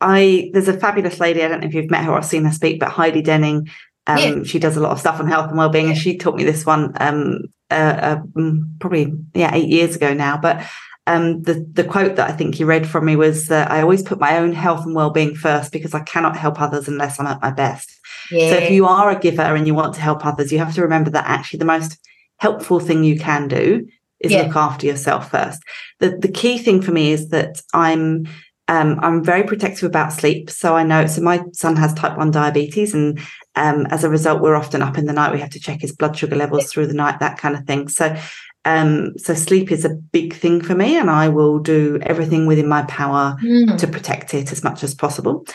[0.00, 1.42] I there's a fabulous lady.
[1.42, 3.68] I don't know if you've met her or seen her speak, but Heidi Denning.
[4.06, 4.42] Um, yeah.
[4.44, 6.66] She does a lot of stuff on health and well-being, and she taught me this
[6.66, 10.36] one um, uh, uh, mm, probably yeah eight years ago now.
[10.36, 10.62] But
[11.06, 14.02] um, the the quote that I think you read from me was that I always
[14.02, 17.40] put my own health and well-being first because I cannot help others unless I'm at
[17.40, 17.98] my best.
[18.30, 18.50] Yeah.
[18.50, 20.82] So if you are a giver and you want to help others, you have to
[20.82, 21.98] remember that actually the most
[22.44, 23.86] helpful thing you can do
[24.20, 24.42] is yeah.
[24.42, 25.60] look after yourself first.
[26.00, 28.26] The the key thing for me is that I'm
[28.68, 30.50] um, I'm very protective about sleep.
[30.50, 32.94] So I know, so my son has type 1 diabetes.
[32.94, 33.20] And
[33.56, 35.32] um, as a result, we're often up in the night.
[35.32, 37.88] We have to check his blood sugar levels through the night, that kind of thing.
[37.88, 38.16] So,
[38.64, 40.96] um, so sleep is a big thing for me.
[40.96, 43.76] And I will do everything within my power mm.
[43.76, 45.46] to protect it as much as possible.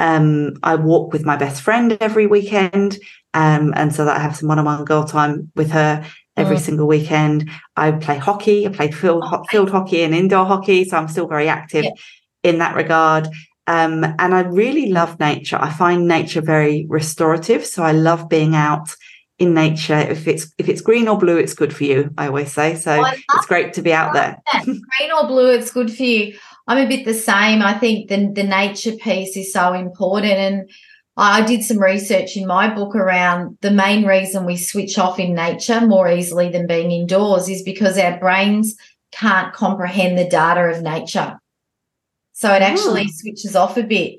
[0.00, 2.98] Um, I walk with my best friend every weekend.
[3.32, 6.04] Um, and so that I have some one-on-one girl time with her
[6.36, 6.60] every mm.
[6.60, 7.50] single weekend.
[7.76, 8.66] I play hockey.
[8.66, 10.84] I play field, field hockey and indoor hockey.
[10.84, 11.84] So I'm still very active.
[11.84, 11.90] Yeah
[12.46, 13.28] in that regard.
[13.66, 15.58] Um, and I really love nature.
[15.60, 17.66] I find nature very restorative.
[17.66, 18.94] So I love being out
[19.38, 19.98] in nature.
[19.98, 22.10] If it's if it's green or blue, it's good for you.
[22.16, 22.76] I always say.
[22.76, 24.40] So oh, it's great to be out there.
[24.64, 26.38] green or blue, it's good for you.
[26.68, 27.60] I'm a bit the same.
[27.60, 30.32] I think the the nature piece is so important.
[30.32, 30.70] And
[31.16, 35.34] I did some research in my book around the main reason we switch off in
[35.34, 38.76] nature more easily than being indoors is because our brains
[39.12, 41.38] can't comprehend the data of nature.
[42.32, 43.12] So it actually oh.
[43.12, 44.18] switches off a bit.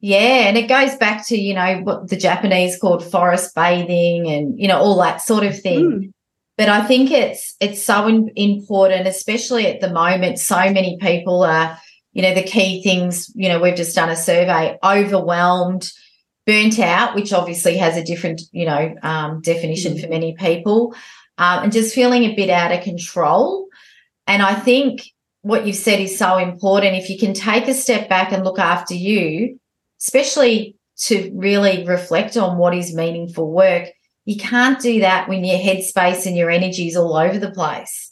[0.00, 0.48] Yeah.
[0.48, 4.68] And it goes back to, you know, what the Japanese called forest bathing and, you
[4.68, 5.90] know, all that sort of thing.
[5.90, 6.12] Mm.
[6.56, 10.38] But I think it's it's so important, especially at the moment.
[10.38, 11.78] So many people are,
[12.12, 15.92] you know, the key things, you know, we've just done a survey, overwhelmed,
[16.48, 20.00] burnt out, which obviously has a different, you know, um, definition mm.
[20.00, 20.94] for many people,
[21.36, 23.68] um, and just feeling a bit out of control.
[24.26, 25.02] And I think
[25.42, 26.96] what you've said is so important.
[26.96, 29.60] If you can take a step back and look after you,
[30.00, 33.90] especially to really reflect on what is meaningful work,
[34.24, 38.07] you can't do that when your headspace and your energy is all over the place.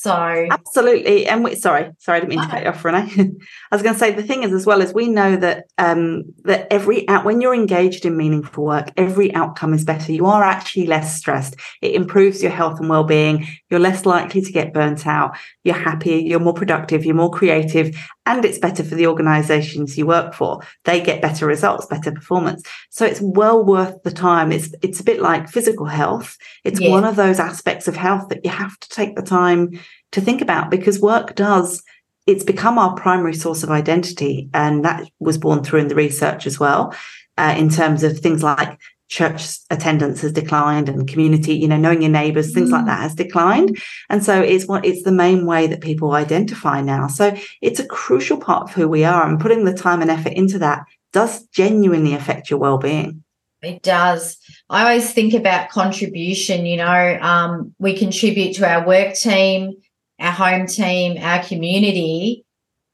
[0.00, 3.10] So absolutely, and we, sorry, sorry, I didn't mean to cut you off, Renee.
[3.72, 6.22] I was going to say the thing is as well as we know that um,
[6.44, 10.12] that every out when you're engaged in meaningful work, every outcome is better.
[10.12, 11.56] You are actually less stressed.
[11.82, 13.48] It improves your health and well-being.
[13.70, 15.36] You're less likely to get burnt out.
[15.64, 16.16] You're happier.
[16.16, 17.04] You're more productive.
[17.04, 17.96] You're more creative,
[18.28, 20.60] and it's better for the organisations you work for.
[20.84, 22.62] They get better results, better performance.
[22.90, 24.52] So it's well worth the time.
[24.52, 26.36] It's it's a bit like physical health.
[26.62, 26.90] It's yeah.
[26.90, 29.80] one of those aspects of health that you have to take the time
[30.12, 31.82] to think about because work does
[32.26, 36.46] it's become our primary source of identity and that was born through in the research
[36.46, 36.94] as well
[37.38, 42.02] uh, in terms of things like church attendance has declined and community you know knowing
[42.02, 42.72] your neighbors things mm.
[42.72, 43.78] like that has declined
[44.10, 47.86] and so it's what it's the main way that people identify now so it's a
[47.86, 51.46] crucial part of who we are and putting the time and effort into that does
[51.48, 53.24] genuinely affect your well-being
[53.62, 54.36] it does
[54.68, 59.74] i always think about contribution you know um, we contribute to our work team
[60.18, 62.44] our home team, our community,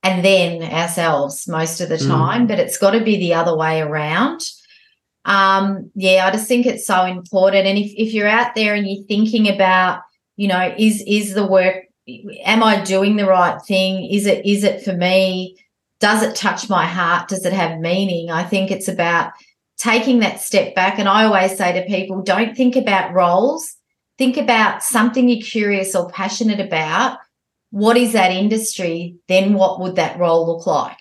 [0.02, 2.06] and then ourselves most of the mm.
[2.06, 2.44] time.
[2.44, 2.48] Mm.
[2.48, 4.42] But it's got to be the other way around.
[5.24, 7.66] Um, yeah, I just think it's so important.
[7.66, 10.02] And if, if you're out there and you're thinking about,
[10.36, 11.84] you know, is is the work,
[12.44, 14.10] am I doing the right thing?
[14.10, 15.56] Is it is it for me?
[16.00, 17.28] Does it touch my heart?
[17.28, 18.30] Does it have meaning?
[18.30, 19.32] I think it's about
[19.78, 20.98] taking that step back.
[20.98, 23.76] And I always say to people, don't think about roles
[24.18, 27.18] think about something you're curious or passionate about.
[27.70, 29.16] What is that industry?
[29.28, 31.00] Then what would that role look like?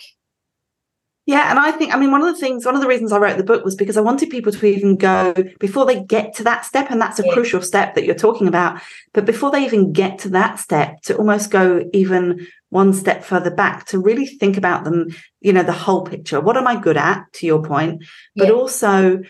[1.25, 3.17] Yeah, and I think I mean one of the things, one of the reasons I
[3.17, 6.43] wrote the book was because I wanted people to even go before they get to
[6.43, 7.33] that step, and that's a yeah.
[7.33, 8.81] crucial step that you're talking about.
[9.13, 13.51] But before they even get to that step, to almost go even one step further
[13.51, 16.41] back to really think about them, you know, the whole picture.
[16.41, 18.03] What am I good at, to your point,
[18.35, 18.53] but yeah.
[18.53, 19.21] also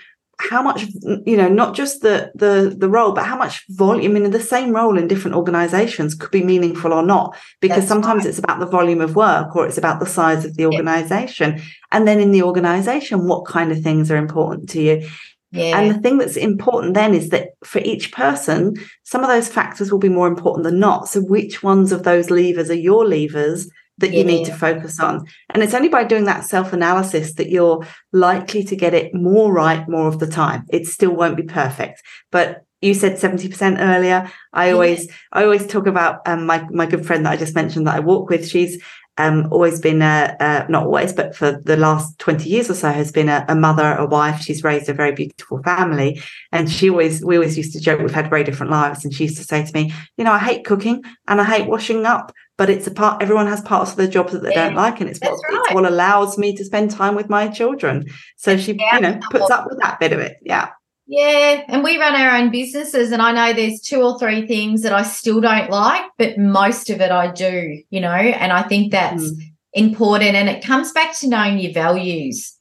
[0.49, 0.85] how much
[1.25, 4.71] you know not just the the the role but how much volume in the same
[4.71, 8.29] role in different organizations could be meaningful or not because That's sometimes right.
[8.29, 11.63] it's about the volume of work or it's about the size of the organization yeah.
[11.91, 15.07] and then in the organization what kind of things are important to you
[15.53, 15.77] Yeah.
[15.77, 19.91] And the thing that's important then is that for each person, some of those factors
[19.91, 21.07] will be more important than not.
[21.07, 25.25] So, which ones of those levers are your levers that you need to focus on?
[25.49, 29.53] And it's only by doing that self analysis that you're likely to get it more
[29.53, 30.65] right more of the time.
[30.69, 34.29] It still won't be perfect, but you said 70% earlier.
[34.51, 34.73] I Yeah.
[34.73, 37.95] always, I always talk about um, my, my good friend that I just mentioned that
[37.95, 38.47] I walk with.
[38.47, 38.81] She's
[39.17, 42.91] um, always been a, uh, not always, but for the last 20 years or so
[42.91, 44.41] has been a, a mother, a wife.
[44.41, 46.21] She's raised a very beautiful family.
[46.51, 49.05] And she always, we always used to joke, we've had very different lives.
[49.05, 51.67] And she used to say to me, you know, I hate cooking and I hate
[51.67, 54.75] washing up, but it's a part, everyone has parts of their jobs that they don't
[54.75, 55.01] like.
[55.01, 58.05] And it's what, that's it's what allows me to spend time with my children.
[58.37, 58.95] So she, Yeah.
[58.95, 60.37] you know, puts up with that bit of it.
[60.41, 60.69] Yeah.
[61.05, 64.83] Yeah, and we run our own businesses, and I know there's two or three things
[64.83, 68.61] that I still don't like, but most of it I do, you know, and I
[68.63, 69.37] think that's Mm.
[69.73, 70.35] important.
[70.35, 72.57] And it comes back to knowing your values.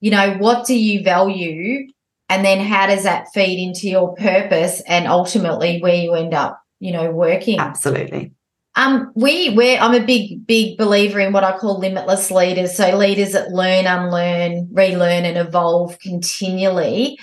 [0.00, 1.88] You know, what do you value?
[2.28, 6.60] And then how does that feed into your purpose and ultimately where you end up,
[6.78, 7.58] you know, working?
[7.58, 8.32] Absolutely.
[8.74, 12.76] Um, we we're I'm a big, big believer in what I call limitless leaders.
[12.76, 17.18] So leaders that learn, unlearn, relearn, and evolve continually.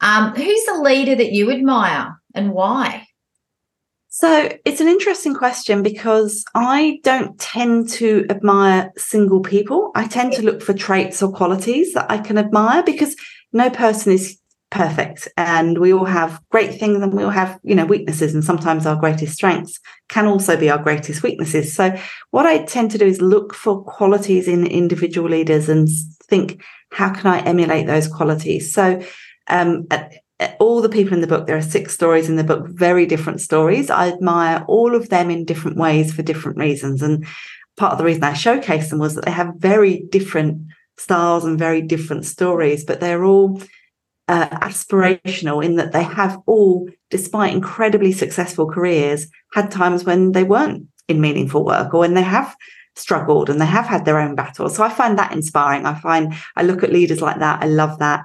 [0.00, 3.06] Um, who's a leader that you admire and why?
[4.08, 9.90] So it's an interesting question because I don't tend to admire single people.
[9.96, 13.16] I tend to look for traits or qualities that I can admire because
[13.52, 14.38] no person is
[14.74, 18.44] perfect and we all have great things and we all have, you know, weaknesses and
[18.44, 21.72] sometimes our greatest strengths can also be our greatest weaknesses.
[21.72, 21.96] So
[22.32, 25.88] what I tend to do is look for qualities in individual leaders and
[26.24, 26.60] think,
[26.90, 28.74] how can I emulate those qualities?
[28.74, 29.00] So
[29.46, 29.86] um,
[30.58, 33.40] all the people in the book, there are six stories in the book, very different
[33.40, 33.90] stories.
[33.90, 37.00] I admire all of them in different ways for different reasons.
[37.00, 37.24] And
[37.76, 40.62] part of the reason I showcased them was that they have very different
[40.98, 43.62] styles and very different stories, but they're all
[44.28, 50.44] uh, aspirational in that they have all, despite incredibly successful careers, had times when they
[50.44, 52.56] weren't in meaningful work or when they have
[52.96, 54.76] struggled and they have had their own battles.
[54.76, 55.84] So I find that inspiring.
[55.84, 57.62] I find I look at leaders like that.
[57.62, 58.24] I love that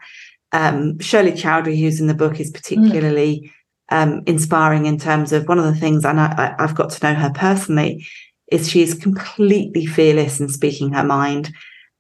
[0.52, 3.52] um, Shirley Chowdhary, who's in the book, is particularly
[3.90, 7.20] um, inspiring in terms of one of the things, and I, have got to know
[7.20, 8.06] her personally,
[8.52, 11.52] is she is completely fearless in speaking her mind,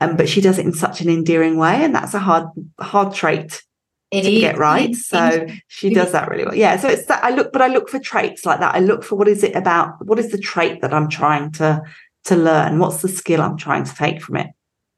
[0.02, 2.46] um, but she does it in such an endearing way, and that's a hard
[2.80, 3.64] hard trait
[4.12, 4.42] it to is.
[4.42, 4.96] get right.
[4.96, 6.56] So she does that really well.
[6.56, 6.78] Yeah.
[6.78, 8.76] So it's that I look, but I look for traits like that.
[8.76, 10.04] I look for what is it about?
[10.06, 11.82] What is the trait that I'm trying to
[12.26, 12.80] to learn?
[12.80, 14.48] What's the skill I'm trying to take from it?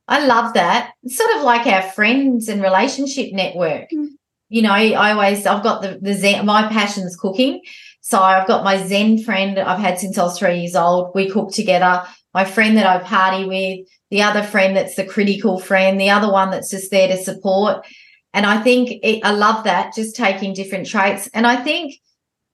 [0.08, 0.92] I love that.
[1.04, 3.90] It's sort of like our friends and relationship network.
[3.92, 4.08] Mm.
[4.50, 7.62] You know, I always I've got the the Zen, my passion's cooking.
[8.02, 11.12] So I've got my Zen friend I've had since I was three years old.
[11.14, 12.04] We cook together.
[12.34, 16.32] My friend that I party with, the other friend that's the critical friend, the other
[16.32, 17.86] one that's just there to support.
[18.34, 21.30] And I think it, I love that, just taking different traits.
[21.34, 21.96] And I think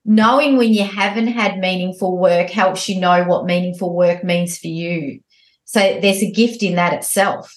[0.05, 4.67] knowing when you haven't had meaningful work helps you know what meaningful work means for
[4.67, 5.19] you.
[5.65, 7.53] So there's a gift in that itself.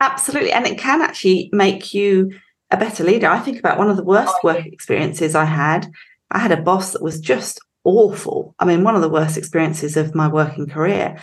[0.00, 0.52] Absolutely.
[0.52, 2.32] And it can actually make you
[2.70, 3.28] a better leader.
[3.28, 5.90] I think about one of the worst oh, work experiences I had.
[6.30, 8.54] I had a boss that was just awful.
[8.58, 11.22] I mean, one of the worst experiences of my working career.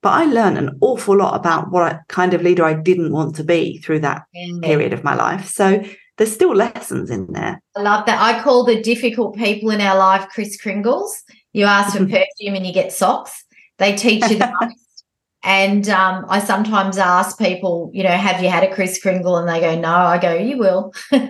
[0.00, 3.44] But I learned an awful lot about what kind of leader I didn't want to
[3.44, 4.60] be through that mm-hmm.
[4.60, 5.48] period of my life.
[5.48, 5.82] So
[6.18, 7.60] there's still lessons in there.
[7.76, 8.20] I love that.
[8.20, 11.10] I call the difficult people in our life Kris Kringles.
[11.52, 13.44] You ask for perfume and you get socks.
[13.78, 15.04] They teach you the most.
[15.44, 19.36] And um, I sometimes ask people, you know, have you had a Kris Kringle?
[19.36, 19.88] And they go, no.
[19.88, 20.92] I go, you will.
[21.12, 21.28] um,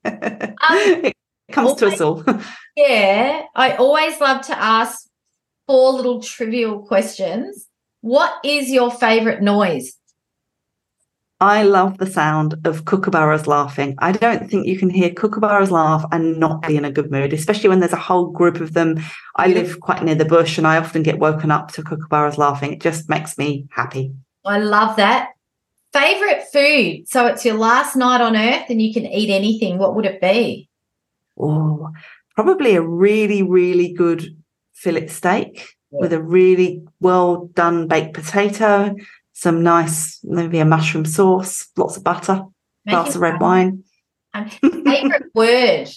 [0.00, 1.14] it
[1.52, 2.24] comes always, to us all.
[2.76, 3.42] yeah.
[3.54, 5.07] I always love to ask
[5.68, 7.68] four little trivial questions.
[8.00, 9.94] What is your favorite noise?
[11.40, 13.94] I love the sound of kookaburras laughing.
[13.98, 17.32] I don't think you can hear kookaburras laugh and not be in a good mood,
[17.32, 18.98] especially when there's a whole group of them.
[19.36, 22.72] I live quite near the bush and I often get woken up to kookaburras laughing.
[22.72, 24.12] It just makes me happy.
[24.44, 25.30] I love that.
[25.92, 27.08] Favorite food?
[27.08, 29.78] So it's your last night on earth and you can eat anything.
[29.78, 30.68] What would it be?
[31.38, 31.90] Oh,
[32.34, 34.37] probably a really, really good
[34.78, 35.98] fillet steak yeah.
[36.00, 38.94] with a really well done baked potato
[39.38, 42.42] some nice, maybe a mushroom sauce, lots of butter,
[42.84, 43.84] Make glass of red fun.
[44.34, 44.50] wine.
[44.84, 45.88] favorite word?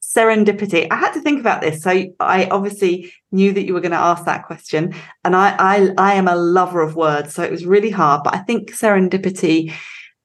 [0.00, 0.86] Serendipity.
[0.88, 1.82] I had to think about this.
[1.82, 1.90] So
[2.20, 4.94] I obviously knew that you were going to ask that question.
[5.24, 7.34] And I I, I am a lover of words.
[7.34, 8.22] So it was really hard.
[8.22, 9.72] But I think serendipity,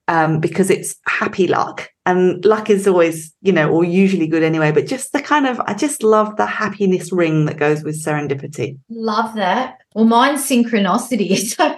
[0.08, 1.90] um, because it's happy luck.
[2.08, 5.60] And luck is always you know or usually good anyway but just the kind of
[5.68, 8.78] i just love the happiness ring that goes with serendipity.
[8.90, 9.80] Love that.
[9.94, 11.28] Well mine's synchronicity.
[11.58, 11.70] So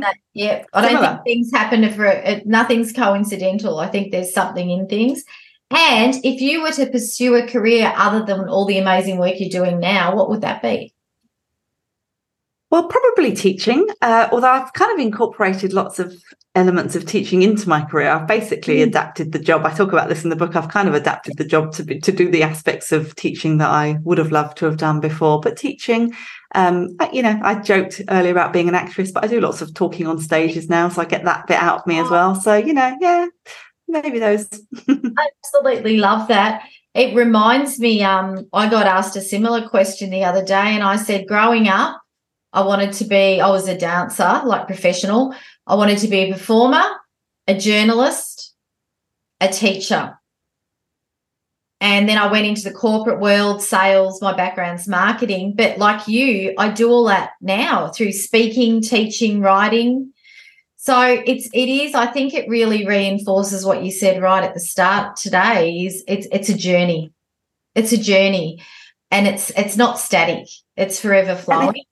[0.00, 3.78] that, yeah i don't think things happen for nothing's coincidental.
[3.78, 5.24] I think there's something in things.
[5.70, 9.48] And if you were to pursue a career other than all the amazing work you're
[9.48, 10.94] doing now what would that be
[12.72, 16.14] well, probably teaching, uh, although I've kind of incorporated lots of
[16.54, 18.08] elements of teaching into my career.
[18.08, 18.84] I've basically mm.
[18.84, 19.66] adapted the job.
[19.66, 20.56] I talk about this in the book.
[20.56, 23.68] I've kind of adapted the job to be, to do the aspects of teaching that
[23.68, 25.38] I would have loved to have done before.
[25.38, 26.14] But teaching,
[26.54, 29.74] um, you know, I joked earlier about being an actress, but I do lots of
[29.74, 32.34] talking on stages now, so I get that bit out of me as well.
[32.34, 33.26] So you know, yeah,
[33.86, 34.48] maybe those.
[34.88, 36.62] I absolutely love that.
[36.94, 38.02] It reminds me.
[38.02, 42.01] Um, I got asked a similar question the other day, and I said, growing up
[42.52, 45.34] I wanted to be, I was a dancer, like professional.
[45.66, 46.82] I wanted to be a performer,
[47.48, 48.54] a journalist,
[49.40, 50.18] a teacher.
[51.80, 55.54] And then I went into the corporate world, sales, my background's marketing.
[55.56, 60.12] But like you, I do all that now through speaking, teaching, writing.
[60.76, 64.60] So it's it is, I think it really reinforces what you said right at the
[64.60, 67.12] start today is it's it's a journey.
[67.74, 68.62] It's a journey.
[69.10, 70.46] And it's it's not static.
[70.76, 71.82] It's forever flowing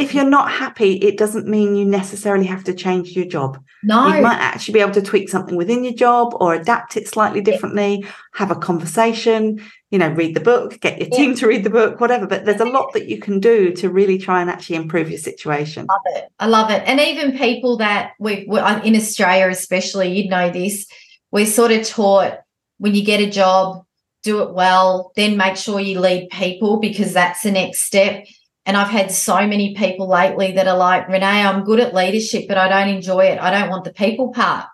[0.00, 3.62] if you're not happy, it doesn't mean you necessarily have to change your job.
[3.82, 4.08] No.
[4.08, 7.40] You might actually be able to tweak something within your job or adapt it slightly
[7.40, 11.70] differently, have a conversation, you know, read the book, get your team to read the
[11.70, 12.26] book, whatever.
[12.26, 15.18] But there's a lot that you can do to really try and actually improve your
[15.18, 15.86] situation.
[15.88, 16.32] I love it.
[16.38, 16.82] I love it.
[16.86, 20.86] And even people that we, uh, in Australia, especially, you'd know this,
[21.30, 22.40] we're sort of taught
[22.78, 23.84] when you get a job,
[24.22, 28.26] do it well, then make sure you lead people because that's the next step
[28.66, 32.46] and I've had so many people lately that are like, Renee, I'm good at leadership,
[32.46, 33.38] but I don't enjoy it.
[33.38, 34.66] I don't want the people part.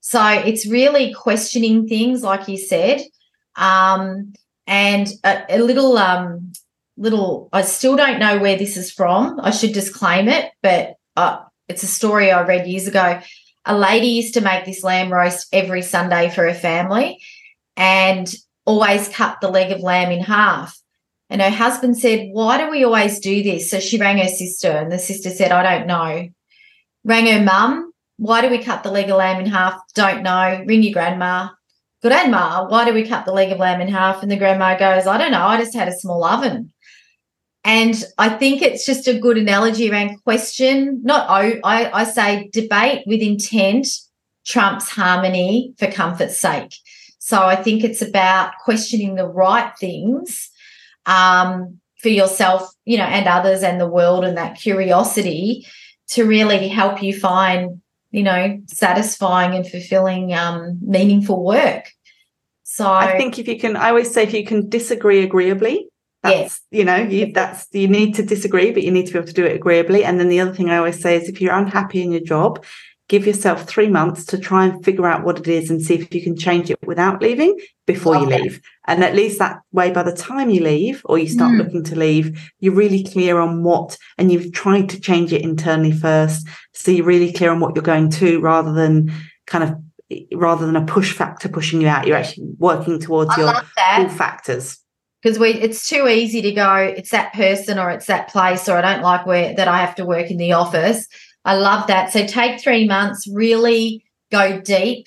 [0.00, 3.02] So it's really questioning things, like you said.
[3.56, 4.34] Um,
[4.66, 6.52] and a, a little, um,
[6.96, 9.40] little, I still don't know where this is from.
[9.40, 13.20] I should disclaim it, but uh, it's a story I read years ago.
[13.64, 17.20] A lady used to make this lamb roast every Sunday for her family
[17.76, 18.32] and
[18.64, 20.76] always cut the leg of lamb in half.
[21.32, 23.70] And her husband said, Why do we always do this?
[23.70, 26.28] So she rang her sister, and the sister said, I don't know.
[27.04, 29.80] Rang her mum, Why do we cut the leg of lamb in half?
[29.94, 30.62] Don't know.
[30.66, 31.48] Ring your grandma.
[32.02, 34.22] Grandma, why do we cut the leg of lamb in half?
[34.22, 35.46] And the grandma goes, I don't know.
[35.46, 36.72] I just had a small oven.
[37.64, 43.04] And I think it's just a good analogy around question, not I, I say debate
[43.06, 43.86] with intent
[44.44, 46.74] trumps harmony for comfort's sake.
[47.20, 50.50] So I think it's about questioning the right things
[51.06, 55.66] um, for yourself, you know, and others and the world and that curiosity
[56.08, 57.80] to really help you find,
[58.10, 61.90] you know, satisfying and fulfilling, um, meaningful work.
[62.64, 65.88] So I think if you can, I always say if you can disagree agreeably,
[66.22, 66.60] that's yes.
[66.70, 69.34] you know, you that's you need to disagree, but you need to be able to
[69.34, 70.04] do it agreeably.
[70.04, 72.64] And then the other thing I always say is if you're unhappy in your job,
[73.12, 76.14] give yourself three months to try and figure out what it is and see if
[76.14, 77.54] you can change it without leaving
[77.86, 78.24] before okay.
[78.24, 78.62] you leave.
[78.86, 81.58] And at least that way, by the time you leave or you start mm.
[81.58, 85.92] looking to leave, you're really clear on what, and you've tried to change it internally
[85.92, 86.48] first.
[86.72, 89.12] So you're really clear on what you're going to rather than
[89.46, 89.76] kind of
[90.32, 94.16] rather than a push factor pushing you out, you're actually working towards I your pull
[94.16, 94.78] factors
[95.22, 98.76] because we it's too easy to go it's that person or it's that place or
[98.76, 101.06] i don't like where that i have to work in the office
[101.44, 102.12] I love that.
[102.12, 105.06] So take three months, really go deep.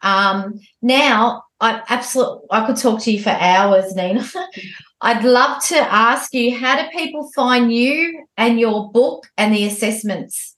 [0.00, 4.26] Um, now, I absolutely I could talk to you for hours, Nina.
[5.00, 9.64] I'd love to ask you how do people find you and your book and the
[9.64, 10.56] assessments?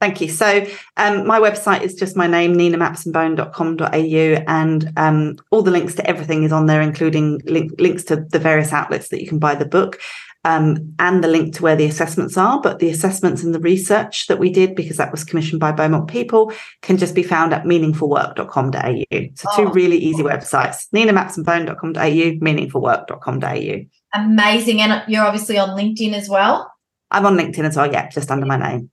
[0.00, 0.28] Thank you.
[0.28, 0.66] So
[0.96, 6.42] um, my website is just my name, ninamapsonbone.com.au, and um, all the links to everything
[6.42, 9.64] is on there, including link, links to the various outlets that you can buy the
[9.64, 10.00] book
[10.44, 12.60] um, and the link to where the assessments are.
[12.60, 16.08] But the assessments and the research that we did, because that was commissioned by Beaumont
[16.08, 19.28] People, can just be found at meaningfulwork.com.au.
[19.34, 19.72] So two oh.
[19.72, 23.86] really easy websites, ninamapsonbone.com.au, meaningfulwork.com.au.
[24.14, 24.80] Amazing.
[24.80, 26.70] And you're obviously on LinkedIn as well?
[27.10, 28.90] I'm on LinkedIn as well, yeah, just under my name.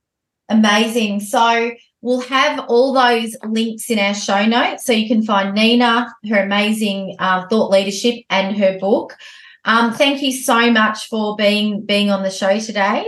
[0.48, 1.20] Amazing.
[1.20, 1.72] So
[2.02, 4.84] we'll have all those links in our show notes.
[4.84, 9.16] So you can find Nina, her amazing uh, thought leadership, and her book.
[9.64, 13.06] Um, thank you so much for being being on the show today.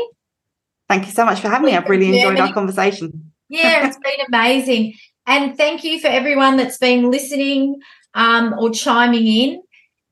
[0.89, 1.77] Thank you so much for having me.
[1.77, 3.33] I've really enjoyed our conversation.
[3.49, 4.95] Yeah, it's been amazing.
[5.27, 7.81] And thank you for everyone that's been listening
[8.15, 9.63] um, or chiming in.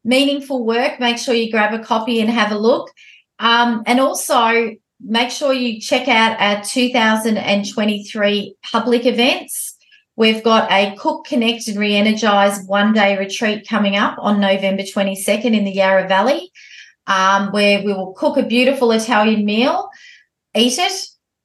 [0.04, 0.98] Meaningful work.
[0.98, 2.90] Make sure you grab a copy and have a look.
[3.38, 9.71] Um, and also make sure you check out our 2023 public events.
[10.16, 15.64] We've got a Cook, Connect and Re-Energize one-day retreat coming up on November 22nd in
[15.64, 16.52] the Yarra Valley,
[17.06, 19.88] um, where we will cook a beautiful Italian meal,
[20.54, 20.92] eat it,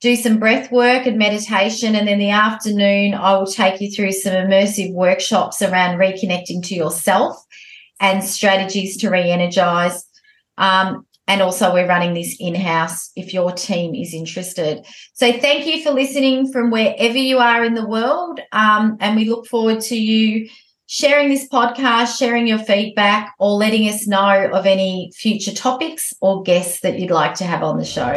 [0.02, 4.12] do some breath work and meditation, and then the afternoon I will take you through
[4.12, 7.42] some immersive workshops around reconnecting to yourself
[8.00, 10.04] and strategies to re-energize.
[10.58, 14.86] Um, and also, we're running this in house if your team is interested.
[15.14, 18.40] So, thank you for listening from wherever you are in the world.
[18.54, 20.50] Um, and we look forward to you
[20.88, 26.44] sharing this podcast, sharing your feedback, or letting us know of any future topics or
[26.44, 28.14] guests that you'd like to have on the show.